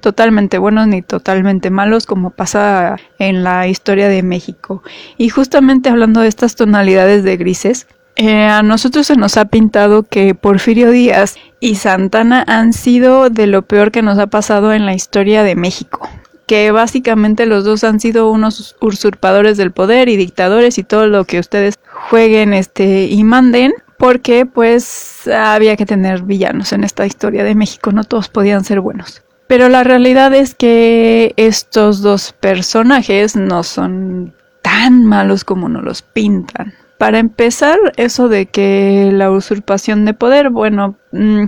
totalmente 0.00 0.58
buenos 0.58 0.86
ni 0.86 1.00
totalmente 1.00 1.70
malos 1.70 2.04
como 2.04 2.28
pasa 2.28 2.96
en 3.18 3.42
la 3.42 3.66
historia 3.68 4.10
de 4.10 4.22
México. 4.22 4.82
Y 5.16 5.30
justamente 5.30 5.88
hablando 5.88 6.20
de 6.20 6.28
estas 6.28 6.56
tonalidades 6.56 7.24
de 7.24 7.38
grises, 7.38 7.86
eh, 8.18 8.44
a 8.44 8.62
nosotros 8.62 9.06
se 9.06 9.16
nos 9.16 9.36
ha 9.38 9.46
pintado 9.46 10.02
que 10.02 10.34
Porfirio 10.34 10.90
Díaz 10.90 11.36
y 11.60 11.76
Santana 11.76 12.44
han 12.46 12.72
sido 12.72 13.30
de 13.30 13.46
lo 13.46 13.62
peor 13.62 13.90
que 13.90 14.02
nos 14.02 14.18
ha 14.18 14.26
pasado 14.26 14.74
en 14.74 14.84
la 14.84 14.94
historia 14.94 15.42
de 15.42 15.54
México 15.54 16.08
que 16.46 16.72
básicamente 16.72 17.46
los 17.46 17.62
dos 17.62 17.84
han 17.84 18.00
sido 18.00 18.30
unos 18.30 18.74
usurpadores 18.80 19.58
del 19.58 19.70
poder 19.70 20.08
y 20.08 20.16
dictadores 20.16 20.78
y 20.78 20.82
todo 20.82 21.06
lo 21.06 21.24
que 21.24 21.38
ustedes 21.38 21.78
jueguen 22.08 22.54
este 22.54 23.04
y 23.04 23.22
manden 23.22 23.74
porque 23.98 24.46
pues 24.46 25.28
había 25.28 25.76
que 25.76 25.84
tener 25.84 26.22
villanos 26.22 26.72
en 26.72 26.84
esta 26.84 27.04
historia 27.04 27.44
de 27.44 27.54
México, 27.54 27.92
no 27.92 28.04
todos 28.04 28.28
podían 28.28 28.64
ser 28.64 28.80
buenos. 28.80 29.22
Pero 29.46 29.68
la 29.68 29.84
realidad 29.84 30.34
es 30.34 30.54
que 30.54 31.34
estos 31.36 32.00
dos 32.00 32.32
personajes 32.32 33.36
no 33.36 33.62
son 33.62 34.34
tan 34.62 35.04
malos 35.04 35.44
como 35.44 35.68
nos 35.68 35.84
los 35.84 36.02
pintan. 36.02 36.74
Para 36.98 37.18
empezar, 37.20 37.78
eso 37.96 38.28
de 38.28 38.46
que 38.46 39.10
la 39.12 39.30
usurpación 39.30 40.04
de 40.04 40.14
poder, 40.14 40.50
bueno, 40.50 40.96
mm, 41.12 41.44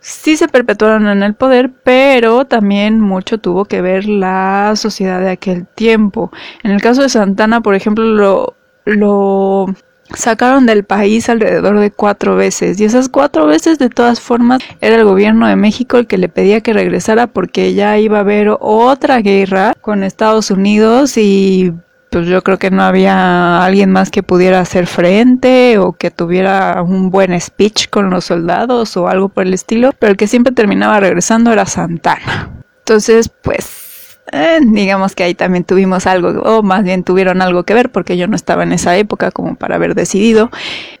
sí 0.00 0.36
se 0.36 0.48
perpetuaron 0.48 1.08
en 1.08 1.22
el 1.22 1.34
poder, 1.34 1.70
pero 1.82 2.44
también 2.44 3.00
mucho 3.00 3.38
tuvo 3.38 3.64
que 3.64 3.80
ver 3.80 4.06
la 4.06 4.74
sociedad 4.76 5.20
de 5.20 5.30
aquel 5.30 5.66
tiempo. 5.66 6.30
En 6.62 6.72
el 6.72 6.82
caso 6.82 7.02
de 7.02 7.08
Santana, 7.08 7.62
por 7.62 7.74
ejemplo, 7.74 8.04
lo, 8.04 8.54
lo 8.84 9.66
sacaron 10.12 10.66
del 10.66 10.84
país 10.84 11.30
alrededor 11.30 11.80
de 11.80 11.90
cuatro 11.90 12.36
veces 12.36 12.78
y 12.78 12.84
esas 12.84 13.08
cuatro 13.08 13.46
veces 13.46 13.78
de 13.78 13.88
todas 13.88 14.20
formas 14.20 14.60
era 14.82 14.96
el 14.96 15.04
gobierno 15.04 15.48
de 15.48 15.56
México 15.56 15.96
el 15.96 16.06
que 16.06 16.18
le 16.18 16.28
pedía 16.28 16.60
que 16.60 16.74
regresara 16.74 17.26
porque 17.26 17.74
ya 17.74 17.98
iba 17.98 18.18
a 18.18 18.20
haber 18.20 18.54
otra 18.60 19.20
guerra 19.22 19.72
con 19.80 20.04
Estados 20.04 20.50
Unidos 20.50 21.16
y 21.16 21.72
pues 22.14 22.28
yo 22.28 22.44
creo 22.44 22.60
que 22.60 22.70
no 22.70 22.84
había 22.84 23.64
alguien 23.64 23.90
más 23.90 24.12
que 24.12 24.22
pudiera 24.22 24.60
hacer 24.60 24.86
frente 24.86 25.78
o 25.78 25.94
que 25.94 26.12
tuviera 26.12 26.80
un 26.80 27.10
buen 27.10 27.40
speech 27.40 27.88
con 27.90 28.08
los 28.08 28.26
soldados 28.26 28.96
o 28.96 29.08
algo 29.08 29.30
por 29.30 29.44
el 29.44 29.52
estilo, 29.52 29.90
pero 29.98 30.12
el 30.12 30.16
que 30.16 30.28
siempre 30.28 30.52
terminaba 30.52 31.00
regresando 31.00 31.50
era 31.50 31.66
Santana. 31.66 32.52
Entonces, 32.78 33.28
pues, 33.28 34.20
eh, 34.30 34.60
digamos 34.62 35.16
que 35.16 35.24
ahí 35.24 35.34
también 35.34 35.64
tuvimos 35.64 36.06
algo, 36.06 36.40
o 36.42 36.62
más 36.62 36.84
bien 36.84 37.02
tuvieron 37.02 37.42
algo 37.42 37.64
que 37.64 37.74
ver, 37.74 37.90
porque 37.90 38.16
yo 38.16 38.28
no 38.28 38.36
estaba 38.36 38.62
en 38.62 38.70
esa 38.70 38.96
época 38.96 39.32
como 39.32 39.56
para 39.56 39.74
haber 39.74 39.96
decidido 39.96 40.52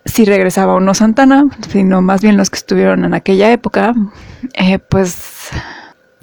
si 0.04 0.24
regresaba 0.24 0.74
o 0.74 0.80
no 0.80 0.94
Santana, 0.94 1.46
sino 1.68 2.02
más 2.02 2.22
bien 2.22 2.36
los 2.36 2.50
que 2.50 2.56
estuvieron 2.56 3.04
en 3.04 3.14
aquella 3.14 3.52
época, 3.52 3.94
eh, 4.54 4.80
pues 4.80 5.50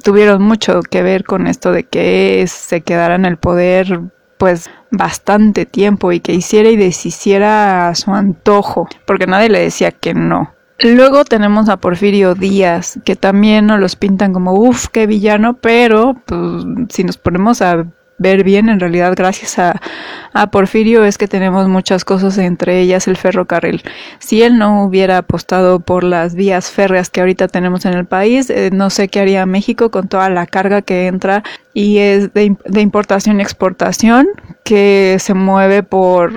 tuvieron 0.03 0.41
mucho 0.41 0.81
que 0.81 1.01
ver 1.01 1.23
con 1.23 1.47
esto 1.47 1.71
de 1.71 1.85
que 1.85 2.43
se 2.47 2.81
quedara 2.81 3.15
en 3.15 3.23
el 3.23 3.37
poder 3.37 4.01
pues 4.41 4.71
bastante 4.89 5.67
tiempo 5.67 6.11
y 6.11 6.19
que 6.19 6.33
hiciera 6.33 6.67
y 6.71 6.75
deshiciera 6.75 7.89
a 7.89 7.93
su 7.93 8.11
antojo, 8.11 8.87
porque 9.05 9.27
nadie 9.27 9.49
le 9.49 9.59
decía 9.59 9.91
que 9.91 10.15
no. 10.15 10.51
Luego 10.79 11.25
tenemos 11.25 11.69
a 11.69 11.77
Porfirio 11.77 12.33
Díaz, 12.33 12.99
que 13.05 13.15
también 13.15 13.67
nos 13.67 13.79
los 13.79 13.95
pintan 13.95 14.33
como, 14.33 14.53
uff, 14.53 14.87
qué 14.87 15.05
villano, 15.05 15.57
pero 15.61 16.15
pues, 16.25 16.65
si 16.89 17.03
nos 17.03 17.19
ponemos 17.19 17.61
a 17.61 17.85
ver 18.21 18.43
bien, 18.43 18.69
en 18.69 18.79
realidad 18.79 19.13
gracias 19.15 19.57
a, 19.59 19.81
Porfirio 20.51 21.03
es 21.03 21.17
que 21.17 21.27
tenemos 21.27 21.67
muchas 21.67 22.05
cosas, 22.05 22.37
entre 22.37 22.79
ellas 22.79 23.07
el 23.07 23.17
ferrocarril. 23.17 23.83
Si 24.19 24.41
él 24.43 24.57
no 24.57 24.85
hubiera 24.85 25.17
apostado 25.17 25.81
por 25.81 26.03
las 26.05 26.35
vías 26.35 26.71
férreas 26.71 27.09
que 27.09 27.19
ahorita 27.19 27.49
tenemos 27.49 27.85
en 27.85 27.93
el 27.93 28.05
país, 28.05 28.49
eh, 28.49 28.69
no 28.71 28.89
sé 28.89 29.09
qué 29.09 29.19
haría 29.19 29.45
México 29.45 29.91
con 29.91 30.07
toda 30.07 30.29
la 30.29 30.45
carga 30.45 30.81
que 30.81 31.07
entra 31.07 31.43
y 31.73 31.97
es 31.97 32.33
de, 32.33 32.55
de 32.65 32.81
importación 32.81 33.39
y 33.39 33.43
exportación 33.43 34.27
que 34.63 35.17
se 35.19 35.33
mueve 35.33 35.83
por 35.83 36.31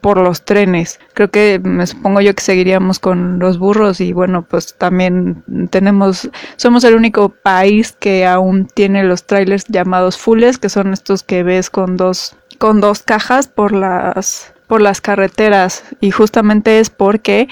por 0.00 0.18
los 0.18 0.44
trenes. 0.44 1.00
Creo 1.14 1.30
que 1.30 1.60
me 1.62 1.86
supongo 1.86 2.20
yo 2.20 2.34
que 2.34 2.42
seguiríamos 2.42 2.98
con 2.98 3.38
los 3.38 3.58
burros 3.58 4.00
y 4.00 4.12
bueno, 4.12 4.42
pues 4.42 4.74
también 4.76 5.42
tenemos, 5.70 6.30
somos 6.56 6.84
el 6.84 6.94
único 6.94 7.30
país 7.30 7.92
que 7.92 8.26
aún 8.26 8.66
tiene 8.66 9.04
los 9.04 9.24
trailers 9.24 9.64
llamados 9.68 10.18
fulles, 10.18 10.58
que 10.58 10.68
son 10.68 10.92
estos 10.92 11.22
que 11.22 11.42
ves 11.42 11.70
con 11.70 11.96
dos, 11.96 12.36
con 12.58 12.80
dos 12.80 13.02
cajas 13.02 13.48
por 13.48 13.72
las, 13.72 14.52
por 14.66 14.80
las 14.80 15.00
carreteras 15.00 15.84
y 16.00 16.10
justamente 16.10 16.80
es 16.80 16.90
porque 16.90 17.48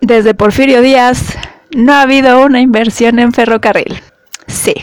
desde 0.00 0.34
Porfirio 0.34 0.82
Díaz 0.82 1.36
no 1.74 1.92
ha 1.92 2.02
habido 2.02 2.44
una 2.44 2.60
inversión 2.60 3.18
en 3.18 3.32
ferrocarril. 3.32 4.00
Sí. 4.46 4.74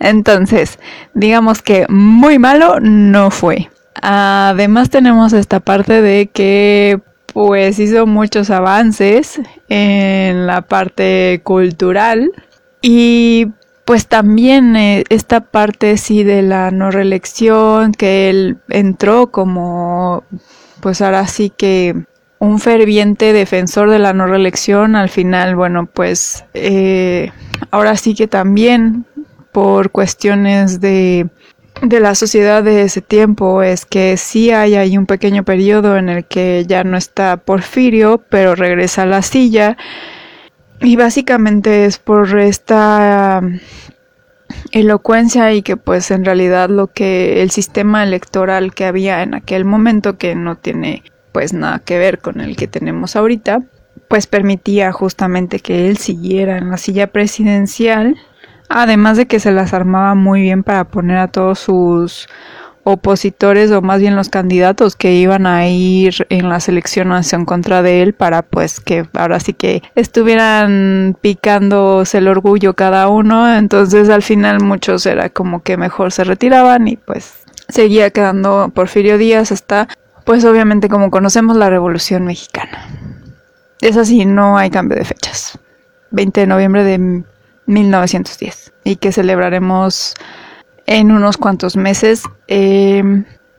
Entonces, 0.00 0.78
digamos 1.14 1.62
que 1.62 1.86
muy 1.88 2.38
malo 2.38 2.78
no 2.80 3.30
fue. 3.30 3.70
Además 4.02 4.90
tenemos 4.90 5.32
esta 5.32 5.60
parte 5.60 6.02
de 6.02 6.28
que 6.28 7.00
pues 7.32 7.78
hizo 7.78 8.06
muchos 8.06 8.50
avances 8.50 9.40
en 9.68 10.46
la 10.46 10.62
parte 10.62 11.40
cultural 11.44 12.32
y 12.80 13.48
pues 13.84 14.06
también 14.06 14.76
eh, 14.76 15.04
esta 15.08 15.40
parte 15.40 15.96
sí 15.96 16.24
de 16.24 16.42
la 16.42 16.70
no 16.70 16.90
reelección 16.90 17.92
que 17.92 18.28
él 18.30 18.58
entró 18.68 19.30
como 19.30 20.24
pues 20.80 21.00
ahora 21.00 21.26
sí 21.26 21.50
que 21.50 22.04
un 22.38 22.60
ferviente 22.60 23.32
defensor 23.32 23.90
de 23.90 23.98
la 23.98 24.12
no 24.12 24.26
reelección 24.26 24.94
al 24.94 25.08
final 25.08 25.56
bueno 25.56 25.86
pues 25.86 26.44
eh, 26.54 27.30
ahora 27.70 27.96
sí 27.96 28.14
que 28.14 28.26
también 28.26 29.06
por 29.52 29.90
cuestiones 29.90 30.80
de 30.80 31.28
de 31.82 32.00
la 32.00 32.14
sociedad 32.14 32.62
de 32.62 32.82
ese 32.82 33.00
tiempo 33.00 33.62
es 33.62 33.84
que 33.84 34.16
sí 34.16 34.50
hay 34.50 34.74
ahí 34.74 34.98
un 34.98 35.06
pequeño 35.06 35.44
periodo 35.44 35.96
en 35.96 36.08
el 36.08 36.24
que 36.24 36.64
ya 36.66 36.84
no 36.84 36.96
está 36.96 37.36
Porfirio, 37.36 38.22
pero 38.28 38.54
regresa 38.54 39.02
a 39.02 39.06
la 39.06 39.22
silla. 39.22 39.76
Y 40.80 40.96
básicamente 40.96 41.84
es 41.84 41.98
por 41.98 42.38
esta 42.38 43.40
um, 43.42 43.58
elocuencia 44.72 45.52
y 45.52 45.62
que 45.62 45.76
pues 45.76 46.10
en 46.10 46.24
realidad 46.24 46.68
lo 46.68 46.88
que 46.88 47.42
el 47.42 47.50
sistema 47.50 48.02
electoral 48.04 48.74
que 48.74 48.84
había 48.84 49.22
en 49.22 49.34
aquel 49.34 49.64
momento 49.64 50.18
que 50.18 50.34
no 50.34 50.56
tiene 50.56 51.02
pues 51.32 51.52
nada 51.52 51.80
que 51.80 51.98
ver 51.98 52.18
con 52.18 52.40
el 52.40 52.56
que 52.56 52.68
tenemos 52.68 53.16
ahorita, 53.16 53.62
pues 54.08 54.26
permitía 54.26 54.92
justamente 54.92 55.60
que 55.60 55.88
él 55.88 55.98
siguiera 55.98 56.58
en 56.58 56.70
la 56.70 56.76
silla 56.76 57.08
presidencial 57.08 58.16
Además 58.68 59.16
de 59.16 59.26
que 59.26 59.40
se 59.40 59.52
las 59.52 59.72
armaba 59.72 60.14
muy 60.14 60.42
bien 60.42 60.62
para 60.62 60.84
poner 60.84 61.18
a 61.18 61.28
todos 61.28 61.58
sus 61.58 62.28
opositores 62.84 63.70
o 63.70 63.82
más 63.82 64.00
bien 64.00 64.16
los 64.16 64.30
candidatos 64.30 64.96
que 64.96 65.12
iban 65.12 65.46
a 65.46 65.68
ir 65.68 66.26
en 66.30 66.48
las 66.48 66.68
elecciones 66.68 67.32
en 67.32 67.44
contra 67.44 67.82
de 67.82 68.02
él 68.02 68.14
para 68.14 68.42
pues 68.42 68.80
que 68.80 69.06
ahora 69.12 69.40
sí 69.40 69.52
que 69.52 69.82
estuvieran 69.94 71.16
picándose 71.20 72.18
el 72.18 72.28
orgullo 72.28 72.74
cada 72.74 73.08
uno. 73.08 73.54
Entonces 73.54 74.08
al 74.08 74.22
final 74.22 74.60
muchos 74.60 75.04
era 75.06 75.28
como 75.28 75.62
que 75.62 75.76
mejor 75.76 76.12
se 76.12 76.24
retiraban 76.24 76.88
y 76.88 76.96
pues 76.96 77.34
seguía 77.68 78.10
quedando 78.10 78.70
Porfirio 78.74 79.18
Díaz 79.18 79.52
hasta 79.52 79.88
pues 80.24 80.44
obviamente 80.44 80.88
como 80.88 81.10
conocemos 81.10 81.56
la 81.56 81.70
revolución 81.70 82.24
mexicana. 82.24 82.86
Es 83.80 83.96
así 83.96 84.24
no 84.24 84.56
hay 84.56 84.70
cambio 84.70 84.96
de 84.96 85.04
fechas. 85.04 85.58
20 86.10 86.40
de 86.40 86.46
noviembre 86.46 86.84
de 86.84 87.22
1910 87.68 88.72
y 88.84 88.96
que 88.96 89.12
celebraremos 89.12 90.14
en 90.86 91.12
unos 91.12 91.36
cuantos 91.36 91.76
meses. 91.76 92.24
Eh, 92.48 93.02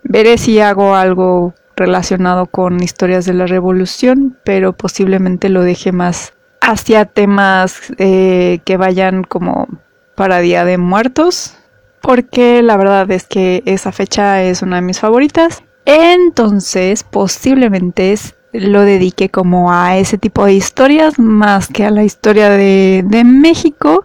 veré 0.04 0.38
si 0.38 0.60
hago 0.60 0.96
algo 0.96 1.54
relacionado 1.76 2.48
con 2.48 2.84
historias 2.84 3.26
de 3.26 3.34
la 3.34 3.46
revolución, 3.46 4.38
pero 4.44 4.74
posiblemente 4.74 5.48
lo 5.48 5.62
deje 5.62 5.92
más 5.92 6.34
hacia 6.60 7.06
temas 7.06 7.94
eh, 7.98 8.60
que 8.66 8.78
vayan 8.78 9.24
como 9.24 9.68
para 10.16 10.40
Día 10.40 10.66
de 10.66 10.78
Muertos, 10.78 11.56
porque 12.02 12.62
la 12.62 12.76
verdad 12.76 13.10
es 13.12 13.26
que 13.26 13.64
esa 13.66 13.92
fecha 13.92 14.44
es 14.44 14.62
una 14.62 14.78
de 14.78 14.82
mis 14.82 15.00
favoritas. 15.00 15.64
Entonces, 15.86 17.04
posiblemente 17.04 18.12
lo 18.52 18.82
dedique 18.82 19.30
como 19.30 19.72
a 19.72 19.98
ese 19.98 20.18
tipo 20.18 20.46
de 20.46 20.54
historias 20.54 21.20
más 21.20 21.68
que 21.68 21.86
a 21.86 21.92
la 21.92 22.04
historia 22.04 22.50
de, 22.50 23.04
México 23.26 24.04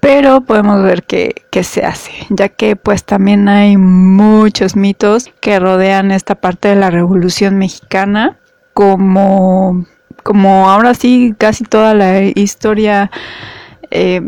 pero 0.00 0.40
podemos 0.40 0.82
ver 0.82 1.02
qué 1.02 1.64
se 1.64 1.84
hace, 1.84 2.12
ya 2.28 2.48
que 2.48 2.76
pues 2.76 3.02
también 3.02 3.48
hay 3.48 3.76
muchos 3.76 4.76
mitos 4.76 5.32
que 5.40 5.58
rodean 5.58 6.12
esta 6.12 6.36
parte 6.36 6.68
de 6.68 6.76
la 6.76 6.90
Revolución 6.90 7.58
Mexicana, 7.58 8.38
como, 8.72 9.86
como 10.22 10.68
ahora 10.70 10.94
sí 10.94 11.34
casi 11.36 11.64
toda 11.64 11.94
la 11.94 12.22
historia, 12.22 13.10
eh, 13.90 14.20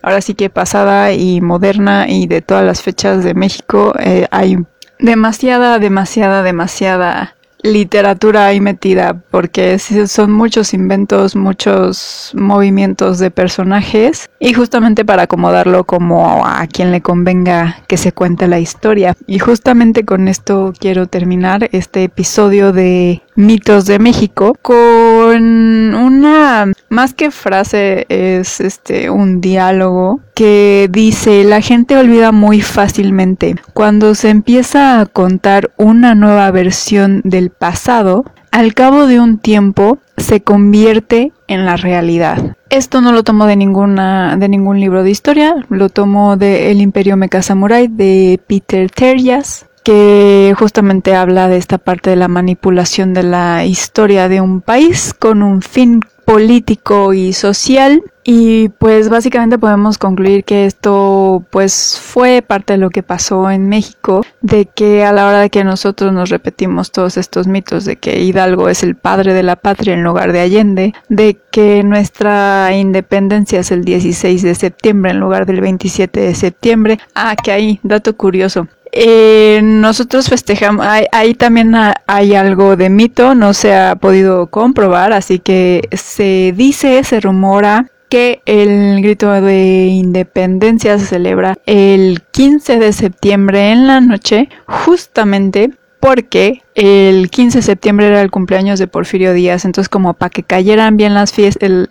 ahora 0.00 0.20
sí 0.20 0.34
que 0.34 0.48
pasada 0.48 1.12
y 1.12 1.40
moderna 1.40 2.08
y 2.08 2.26
de 2.26 2.40
todas 2.40 2.64
las 2.64 2.80
fechas 2.80 3.24
de 3.24 3.34
México, 3.34 3.92
eh, 3.98 4.26
hay 4.30 4.58
demasiada, 5.00 5.78
demasiada, 5.78 6.42
demasiada 6.42 7.34
literatura 7.62 8.46
ahí 8.46 8.60
metida, 8.60 9.22
porque 9.30 9.78
son 9.78 10.32
muchos 10.32 10.74
inventos, 10.74 11.36
muchos 11.36 12.32
movimientos 12.34 13.18
de 13.18 13.30
personajes, 13.30 14.30
y 14.38 14.54
justamente 14.54 15.04
para 15.04 15.22
acomodarlo 15.22 15.84
como 15.84 16.46
a 16.46 16.66
quien 16.66 16.92
le 16.92 17.00
convenga 17.00 17.82
que 17.86 17.96
se 17.96 18.12
cuente 18.12 18.48
la 18.48 18.58
historia. 18.58 19.16
Y 19.26 19.38
justamente 19.38 20.04
con 20.04 20.28
esto 20.28 20.72
quiero 20.78 21.06
terminar 21.06 21.68
este 21.72 22.04
episodio 22.04 22.72
de 22.72 23.22
mitos 23.40 23.86
de 23.86 23.98
México 23.98 24.56
con 24.62 25.94
una 25.94 26.72
más 26.88 27.14
que 27.14 27.30
frase 27.30 28.06
es 28.08 28.60
este 28.60 29.10
un 29.10 29.40
diálogo 29.40 30.20
que 30.34 30.88
dice 30.90 31.44
la 31.44 31.60
gente 31.60 31.96
olvida 31.96 32.32
muy 32.32 32.60
fácilmente 32.60 33.56
cuando 33.74 34.14
se 34.14 34.28
empieza 34.28 35.00
a 35.00 35.06
contar 35.06 35.70
una 35.76 36.14
nueva 36.14 36.50
versión 36.50 37.22
del 37.24 37.50
pasado 37.50 38.24
al 38.50 38.74
cabo 38.74 39.06
de 39.06 39.20
un 39.20 39.38
tiempo 39.38 39.98
se 40.16 40.42
convierte 40.42 41.32
en 41.46 41.64
la 41.64 41.76
realidad. 41.76 42.56
Esto 42.68 43.00
no 43.00 43.12
lo 43.12 43.22
tomo 43.22 43.46
de 43.46 43.56
ninguna 43.56 44.36
de 44.36 44.48
ningún 44.48 44.80
libro 44.80 45.02
de 45.02 45.10
historia, 45.10 45.54
lo 45.70 45.88
tomo 45.88 46.36
de 46.36 46.70
El 46.70 46.80
Imperio 46.80 47.16
Mecha 47.16 47.42
Samurai 47.42 47.88
de 47.88 48.40
Peter 48.46 48.90
Terjas 48.90 49.66
que 49.82 50.54
justamente 50.58 51.14
habla 51.14 51.48
de 51.48 51.56
esta 51.56 51.78
parte 51.78 52.10
de 52.10 52.16
la 52.16 52.28
manipulación 52.28 53.14
de 53.14 53.22
la 53.22 53.64
historia 53.64 54.28
de 54.28 54.40
un 54.40 54.60
país 54.60 55.14
con 55.14 55.42
un 55.42 55.62
fin 55.62 56.00
político 56.24 57.12
y 57.12 57.32
social 57.32 58.02
y 58.22 58.68
pues 58.68 59.08
básicamente 59.08 59.58
podemos 59.58 59.98
concluir 59.98 60.44
que 60.44 60.64
esto 60.64 61.44
pues 61.50 61.98
fue 62.00 62.40
parte 62.40 62.74
de 62.74 62.78
lo 62.78 62.90
que 62.90 63.02
pasó 63.02 63.50
en 63.50 63.68
México, 63.68 64.24
de 64.40 64.66
que 64.66 65.04
a 65.04 65.12
la 65.12 65.26
hora 65.26 65.40
de 65.40 65.50
que 65.50 65.64
nosotros 65.64 66.12
nos 66.12 66.28
repetimos 66.28 66.92
todos 66.92 67.16
estos 67.16 67.48
mitos 67.48 67.84
de 67.84 67.96
que 67.96 68.20
Hidalgo 68.20 68.68
es 68.68 68.84
el 68.84 68.94
padre 68.94 69.34
de 69.34 69.42
la 69.42 69.56
patria 69.56 69.94
en 69.94 70.04
lugar 70.04 70.32
de 70.32 70.38
Allende, 70.38 70.94
de 71.08 71.36
que 71.50 71.82
nuestra 71.82 72.76
independencia 72.76 73.58
es 73.58 73.72
el 73.72 73.84
16 73.84 74.42
de 74.42 74.54
septiembre 74.54 75.10
en 75.10 75.18
lugar 75.18 75.46
del 75.46 75.60
27 75.60 76.20
de 76.20 76.34
septiembre. 76.36 76.98
Ah, 77.16 77.34
que 77.34 77.50
hay, 77.50 77.80
dato 77.82 78.16
curioso. 78.16 78.68
Eh, 78.92 79.60
nosotros 79.62 80.28
festejamos, 80.28 80.86
ahí, 81.12 81.34
también 81.34 81.74
hay 82.06 82.34
algo 82.34 82.76
de 82.76 82.90
mito, 82.90 83.34
no 83.34 83.54
se 83.54 83.74
ha 83.74 83.96
podido 83.96 84.48
comprobar, 84.48 85.12
así 85.12 85.38
que 85.38 85.88
se 85.92 86.52
dice, 86.56 87.02
se 87.04 87.20
rumora 87.20 87.90
que 88.08 88.42
el 88.44 89.00
grito 89.02 89.30
de 89.40 89.86
independencia 89.86 90.98
se 90.98 91.06
celebra 91.06 91.56
el 91.66 92.22
15 92.32 92.80
de 92.80 92.92
septiembre 92.92 93.70
en 93.70 93.86
la 93.86 94.00
noche, 94.00 94.48
justamente 94.66 95.70
porque 96.00 96.62
el 96.74 97.30
15 97.30 97.58
de 97.58 97.62
septiembre 97.62 98.08
era 98.08 98.22
el 98.22 98.30
cumpleaños 98.30 98.78
de 98.78 98.88
Porfirio 98.88 99.32
Díaz, 99.32 99.64
entonces 99.64 99.88
como 99.88 100.14
para 100.14 100.30
que 100.30 100.42
cayeran 100.42 100.96
bien 100.96 101.14
las, 101.14 101.32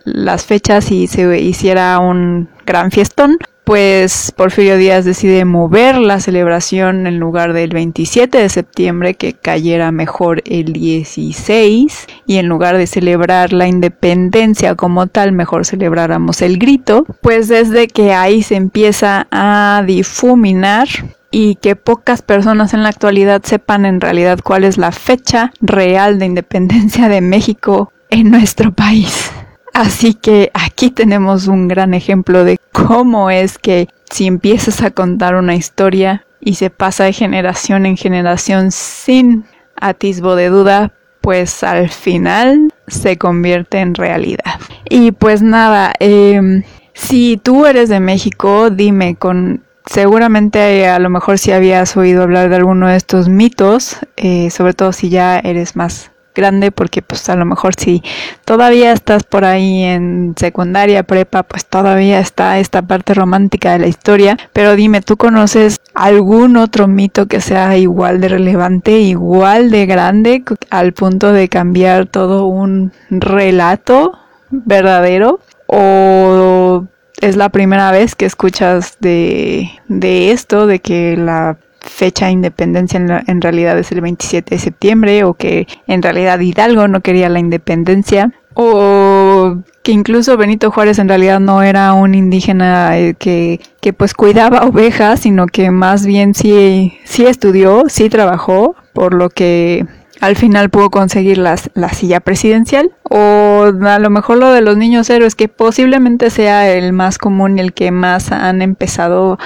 las 0.04 0.44
fechas 0.44 0.90
y 0.90 1.06
se 1.06 1.40
hiciera 1.40 1.98
un 2.00 2.48
gran 2.66 2.90
fiestón, 2.90 3.38
pues 3.70 4.32
Porfirio 4.34 4.76
Díaz 4.76 5.04
decide 5.04 5.44
mover 5.44 5.96
la 5.96 6.18
celebración 6.18 7.06
en 7.06 7.20
lugar 7.20 7.52
del 7.52 7.70
27 7.70 8.36
de 8.36 8.48
septiembre, 8.48 9.14
que 9.14 9.32
cayera 9.32 9.92
mejor 9.92 10.42
el 10.44 10.72
16, 10.72 12.08
y 12.26 12.38
en 12.38 12.48
lugar 12.48 12.76
de 12.76 12.88
celebrar 12.88 13.52
la 13.52 13.68
independencia 13.68 14.74
como 14.74 15.06
tal, 15.06 15.30
mejor 15.30 15.64
celebráramos 15.64 16.42
el 16.42 16.58
grito, 16.58 17.06
pues 17.20 17.46
desde 17.46 17.86
que 17.86 18.12
ahí 18.12 18.42
se 18.42 18.56
empieza 18.56 19.28
a 19.30 19.84
difuminar 19.86 20.88
y 21.30 21.54
que 21.54 21.76
pocas 21.76 22.22
personas 22.22 22.74
en 22.74 22.82
la 22.82 22.88
actualidad 22.88 23.40
sepan 23.44 23.86
en 23.86 24.00
realidad 24.00 24.40
cuál 24.42 24.64
es 24.64 24.78
la 24.78 24.90
fecha 24.90 25.52
real 25.60 26.18
de 26.18 26.26
independencia 26.26 27.08
de 27.08 27.20
México 27.20 27.92
en 28.08 28.32
nuestro 28.32 28.72
país. 28.72 29.30
Así 29.72 30.14
que 30.14 30.50
aquí 30.54 30.90
tenemos 30.90 31.46
un 31.46 31.68
gran 31.68 31.94
ejemplo 31.94 32.44
de 32.44 32.58
cómo 32.72 33.30
es 33.30 33.58
que 33.58 33.88
si 34.10 34.26
empiezas 34.26 34.82
a 34.82 34.90
contar 34.90 35.36
una 35.36 35.54
historia 35.54 36.26
y 36.40 36.54
se 36.54 36.70
pasa 36.70 37.04
de 37.04 37.12
generación 37.12 37.86
en 37.86 37.96
generación 37.96 38.72
sin 38.72 39.44
atisbo 39.76 40.34
de 40.34 40.48
duda, 40.48 40.92
pues 41.20 41.62
al 41.62 41.88
final 41.90 42.72
se 42.88 43.16
convierte 43.18 43.78
en 43.78 43.94
realidad. 43.94 44.60
Y 44.88 45.12
pues 45.12 45.42
nada, 45.42 45.92
em, 46.00 46.62
si 46.94 47.38
tú 47.42 47.66
eres 47.66 47.88
de 47.88 48.00
México, 48.00 48.70
dime 48.70 49.16
con 49.16 49.62
seguramente 49.86 50.86
a 50.88 50.98
lo 50.98 51.10
mejor 51.10 51.38
si 51.38 51.52
habías 51.52 51.96
oído 51.96 52.22
hablar 52.22 52.48
de 52.48 52.56
alguno 52.56 52.88
de 52.88 52.96
estos 52.96 53.28
mitos, 53.28 53.98
eh, 54.16 54.50
sobre 54.50 54.74
todo 54.74 54.92
si 54.92 55.08
ya 55.08 55.38
eres 55.38 55.76
más 55.76 56.09
grande 56.34 56.70
porque 56.70 57.02
pues 57.02 57.28
a 57.28 57.36
lo 57.36 57.44
mejor 57.44 57.74
si 57.76 58.02
todavía 58.44 58.92
estás 58.92 59.24
por 59.24 59.44
ahí 59.44 59.82
en 59.82 60.34
secundaria, 60.36 61.02
prepa, 61.02 61.42
pues 61.42 61.66
todavía 61.66 62.20
está 62.20 62.58
esta 62.58 62.82
parte 62.82 63.14
romántica 63.14 63.72
de 63.72 63.80
la 63.80 63.86
historia, 63.86 64.36
pero 64.52 64.76
dime, 64.76 65.00
¿tú 65.00 65.16
conoces 65.16 65.78
algún 65.94 66.56
otro 66.56 66.88
mito 66.88 67.26
que 67.26 67.40
sea 67.40 67.76
igual 67.76 68.20
de 68.20 68.28
relevante, 68.28 69.00
igual 69.00 69.70
de 69.70 69.86
grande 69.86 70.44
al 70.70 70.92
punto 70.92 71.32
de 71.32 71.48
cambiar 71.48 72.06
todo 72.06 72.46
un 72.46 72.92
relato 73.10 74.12
verdadero 74.50 75.40
o 75.66 76.86
es 77.20 77.36
la 77.36 77.50
primera 77.50 77.90
vez 77.92 78.14
que 78.14 78.26
escuchas 78.26 78.96
de, 79.00 79.70
de 79.88 80.32
esto, 80.32 80.66
de 80.66 80.80
que 80.80 81.16
la 81.16 81.58
fecha 81.80 82.26
de 82.26 82.32
independencia 82.32 82.98
en, 83.26 83.40
realidad 83.40 83.78
es 83.78 83.92
el 83.92 84.00
27 84.00 84.54
de 84.54 84.60
septiembre 84.60 85.24
o 85.24 85.34
que 85.34 85.66
en 85.86 86.02
realidad 86.02 86.38
Hidalgo 86.40 86.88
no 86.88 87.00
quería 87.00 87.28
la 87.28 87.38
independencia 87.38 88.32
o 88.54 89.56
que 89.82 89.92
incluso 89.92 90.36
Benito 90.36 90.70
Juárez 90.70 90.98
en 90.98 91.08
realidad 91.08 91.40
no 91.40 91.62
era 91.62 91.92
un 91.94 92.14
indígena 92.14 92.98
eh, 92.98 93.14
que, 93.14 93.60
que 93.80 93.92
pues 93.92 94.12
cuidaba 94.14 94.64
ovejas, 94.66 95.20
sino 95.20 95.46
que 95.46 95.70
más 95.70 96.04
bien 96.04 96.34
sí, 96.34 96.98
sí 97.04 97.26
estudió, 97.26 97.84
sí 97.88 98.10
trabajó, 98.10 98.76
por 98.92 99.14
lo 99.14 99.30
que 99.30 99.86
al 100.20 100.36
final 100.36 100.68
pudo 100.68 100.90
conseguir 100.90 101.38
la 101.38 101.56
silla 101.56 102.20
presidencial. 102.20 102.92
O 103.04 103.72
a 103.82 103.98
lo 103.98 104.10
mejor 104.10 104.38
lo 104.38 104.52
de 104.52 104.60
los 104.60 104.76
niños 104.76 105.08
héroes, 105.08 105.34
que 105.34 105.48
posiblemente 105.48 106.28
sea 106.28 106.70
el 106.70 106.92
más 106.92 107.16
común 107.16 107.56
y 107.56 107.62
el 107.62 107.72
que 107.72 107.90
más 107.90 108.30
han 108.32 108.60
empezado 108.60 109.38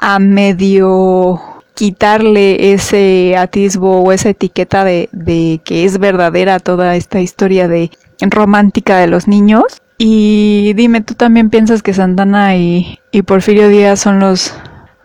a 0.00 0.18
medio 0.18 1.55
quitarle 1.76 2.72
ese 2.72 3.36
atisbo 3.36 4.00
o 4.00 4.10
esa 4.10 4.30
etiqueta 4.30 4.82
de, 4.82 5.10
de 5.12 5.60
que 5.62 5.84
es 5.84 5.98
verdadera 5.98 6.58
toda 6.58 6.96
esta 6.96 7.20
historia 7.20 7.68
de 7.68 7.90
romántica 8.22 8.96
de 8.96 9.06
los 9.06 9.28
niños. 9.28 9.62
Y 9.98 10.72
dime, 10.74 11.02
¿tú 11.02 11.14
también 11.14 11.50
piensas 11.50 11.82
que 11.82 11.92
Santana 11.92 12.56
y, 12.56 12.98
y 13.12 13.22
Porfirio 13.22 13.68
Díaz 13.68 14.00
son 14.00 14.20
los 14.20 14.54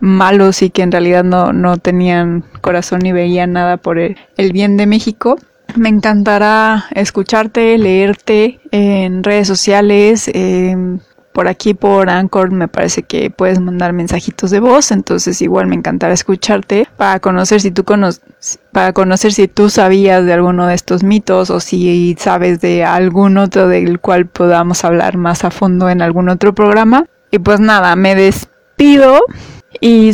malos 0.00 0.62
y 0.62 0.70
que 0.70 0.80
en 0.82 0.92
realidad 0.92 1.24
no, 1.24 1.52
no 1.52 1.76
tenían 1.76 2.42
corazón 2.62 3.00
ni 3.02 3.12
veían 3.12 3.52
nada 3.52 3.76
por 3.76 3.98
el, 3.98 4.16
el 4.38 4.52
bien 4.52 4.78
de 4.78 4.86
México? 4.86 5.36
Me 5.76 5.90
encantará 5.90 6.86
escucharte, 6.94 7.76
leerte 7.76 8.60
en 8.70 9.22
redes 9.22 9.46
sociales, 9.46 10.30
eh, 10.32 10.74
por 11.32 11.48
aquí 11.48 11.74
por 11.74 12.10
Anchor 12.10 12.50
me 12.50 12.68
parece 12.68 13.02
que 13.02 13.30
puedes 13.30 13.60
mandar 13.60 13.92
mensajitos 13.92 14.50
de 14.50 14.60
voz, 14.60 14.90
entonces 14.90 15.40
igual 15.42 15.66
me 15.66 15.74
encantará 15.74 16.14
escucharte 16.14 16.86
para 16.96 17.20
conocer 17.20 17.60
si 17.60 17.70
tú 17.70 17.84
para 18.72 18.92
conocer 18.92 19.32
si 19.32 19.48
tú 19.48 19.70
sabías 19.70 20.24
de 20.24 20.32
alguno 20.32 20.66
de 20.66 20.74
estos 20.74 21.02
mitos 21.02 21.50
o 21.50 21.60
si 21.60 22.16
sabes 22.18 22.60
de 22.60 22.84
algún 22.84 23.38
otro 23.38 23.68
del 23.68 24.00
cual 24.00 24.26
podamos 24.26 24.84
hablar 24.84 25.16
más 25.16 25.44
a 25.44 25.50
fondo 25.50 25.88
en 25.88 26.02
algún 26.02 26.28
otro 26.28 26.54
programa. 26.54 27.06
Y 27.30 27.38
pues 27.38 27.60
nada, 27.60 27.96
me 27.96 28.14
despido 28.14 29.20
y 29.80 30.12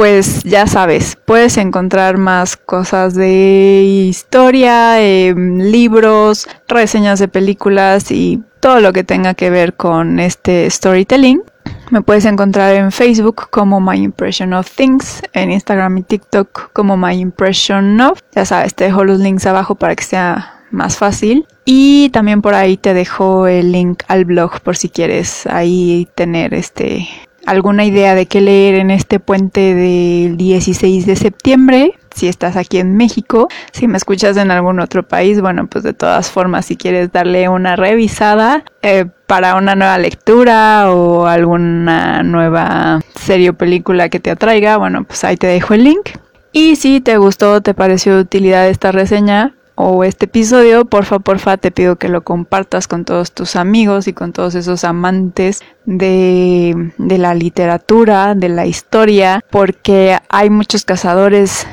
pues 0.00 0.44
ya 0.44 0.66
sabes, 0.66 1.18
puedes 1.26 1.58
encontrar 1.58 2.16
más 2.16 2.56
cosas 2.56 3.12
de 3.12 3.82
historia, 4.08 4.98
em, 4.98 5.58
libros, 5.58 6.48
reseñas 6.68 7.18
de 7.18 7.28
películas 7.28 8.10
y 8.10 8.42
todo 8.60 8.80
lo 8.80 8.94
que 8.94 9.04
tenga 9.04 9.34
que 9.34 9.50
ver 9.50 9.74
con 9.74 10.18
este 10.18 10.70
storytelling. 10.70 11.42
Me 11.90 12.00
puedes 12.00 12.24
encontrar 12.24 12.74
en 12.76 12.92
Facebook 12.92 13.50
como 13.50 13.78
My 13.78 13.98
Impression 13.98 14.54
of 14.54 14.70
Things, 14.74 15.20
en 15.34 15.50
Instagram 15.50 15.98
y 15.98 16.02
TikTok 16.04 16.72
como 16.72 16.96
My 16.96 17.20
Impression 17.20 18.00
of. 18.00 18.20
Ya 18.34 18.46
sabes, 18.46 18.74
te 18.74 18.84
dejo 18.84 19.04
los 19.04 19.20
links 19.20 19.44
abajo 19.44 19.74
para 19.74 19.94
que 19.96 20.04
sea 20.04 20.62
más 20.70 20.96
fácil. 20.96 21.46
Y 21.66 22.08
también 22.08 22.40
por 22.40 22.54
ahí 22.54 22.78
te 22.78 22.94
dejo 22.94 23.46
el 23.46 23.70
link 23.70 24.02
al 24.08 24.24
blog 24.24 24.62
por 24.62 24.78
si 24.78 24.88
quieres 24.88 25.46
ahí 25.46 26.08
tener 26.14 26.54
este 26.54 27.06
alguna 27.50 27.84
idea 27.84 28.14
de 28.14 28.26
qué 28.26 28.40
leer 28.40 28.76
en 28.76 28.90
este 28.90 29.18
puente 29.18 29.74
del 29.74 30.36
16 30.36 31.04
de 31.04 31.16
septiembre 31.16 31.94
si 32.14 32.28
estás 32.28 32.56
aquí 32.56 32.78
en 32.78 32.96
México. 32.96 33.48
Si 33.72 33.88
me 33.88 33.96
escuchas 33.96 34.36
en 34.36 34.50
algún 34.50 34.78
otro 34.78 35.02
país, 35.02 35.40
bueno, 35.40 35.66
pues 35.66 35.82
de 35.84 35.92
todas 35.92 36.30
formas, 36.30 36.66
si 36.66 36.76
quieres 36.76 37.10
darle 37.10 37.48
una 37.48 37.76
revisada 37.76 38.64
eh, 38.82 39.06
para 39.26 39.56
una 39.56 39.74
nueva 39.74 39.98
lectura 39.98 40.92
o 40.92 41.26
alguna 41.26 42.22
nueva 42.22 43.00
serie 43.16 43.50
o 43.50 43.54
película 43.54 44.08
que 44.08 44.20
te 44.20 44.30
atraiga, 44.30 44.76
bueno, 44.76 45.04
pues 45.04 45.24
ahí 45.24 45.36
te 45.36 45.48
dejo 45.48 45.74
el 45.74 45.84
link. 45.84 46.10
Y 46.52 46.76
si 46.76 47.00
te 47.00 47.16
gustó, 47.16 47.60
te 47.60 47.74
pareció 47.74 48.14
de 48.16 48.22
utilidad 48.22 48.68
esta 48.68 48.92
reseña, 48.92 49.54
o 49.82 50.04
este 50.04 50.26
episodio, 50.26 50.84
porfa, 50.84 51.20
porfa, 51.20 51.56
te 51.56 51.70
pido 51.70 51.96
que 51.96 52.10
lo 52.10 52.22
compartas 52.22 52.86
con 52.86 53.06
todos 53.06 53.32
tus 53.32 53.56
amigos 53.56 54.08
y 54.08 54.12
con 54.12 54.34
todos 54.34 54.54
esos 54.54 54.84
amantes 54.84 55.62
de, 55.86 56.92
de 56.98 57.16
la 57.16 57.34
literatura, 57.34 58.34
de 58.34 58.50
la 58.50 58.66
historia, 58.66 59.42
porque 59.50 60.18
hay 60.28 60.50
muchos 60.50 60.84
cazadores 60.84 61.66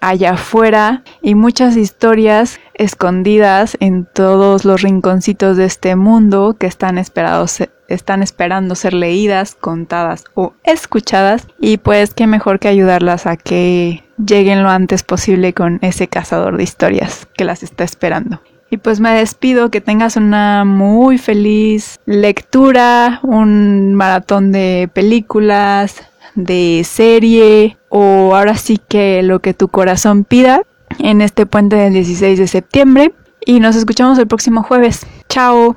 allá 0.00 0.32
afuera 0.32 1.04
y 1.22 1.36
muchas 1.36 1.76
historias 1.76 2.58
escondidas 2.82 3.76
en 3.80 4.04
todos 4.04 4.64
los 4.64 4.82
rinconcitos 4.82 5.56
de 5.56 5.64
este 5.64 5.96
mundo 5.96 6.56
que 6.58 6.66
están 6.66 6.98
esperando 6.98 8.74
ser 8.74 8.94
leídas, 8.94 9.54
contadas 9.54 10.24
o 10.34 10.54
escuchadas. 10.64 11.46
Y 11.60 11.78
pues 11.78 12.14
qué 12.14 12.26
mejor 12.26 12.58
que 12.58 12.68
ayudarlas 12.68 13.26
a 13.26 13.36
que 13.36 14.04
lleguen 14.24 14.62
lo 14.62 14.70
antes 14.70 15.02
posible 15.02 15.52
con 15.52 15.78
ese 15.82 16.08
cazador 16.08 16.56
de 16.56 16.64
historias 16.64 17.26
que 17.34 17.44
las 17.44 17.62
está 17.62 17.84
esperando. 17.84 18.40
Y 18.70 18.78
pues 18.78 19.00
me 19.00 19.10
despido, 19.10 19.70
que 19.70 19.82
tengas 19.82 20.16
una 20.16 20.64
muy 20.64 21.18
feliz 21.18 22.00
lectura, 22.06 23.20
un 23.22 23.94
maratón 23.94 24.50
de 24.50 24.88
películas, 24.92 26.02
de 26.34 26.82
serie 26.84 27.76
o 27.90 28.34
ahora 28.34 28.56
sí 28.56 28.78
que 28.88 29.22
lo 29.22 29.40
que 29.40 29.52
tu 29.52 29.68
corazón 29.68 30.24
pida 30.24 30.62
en 30.98 31.20
este 31.20 31.46
puente 31.46 31.76
del 31.76 31.92
16 31.94 32.38
de 32.38 32.46
septiembre. 32.46 33.12
Y 33.44 33.60
nos 33.60 33.76
escuchamos 33.76 34.18
el 34.18 34.26
próximo 34.26 34.62
jueves. 34.62 35.06
Chao. 35.28 35.76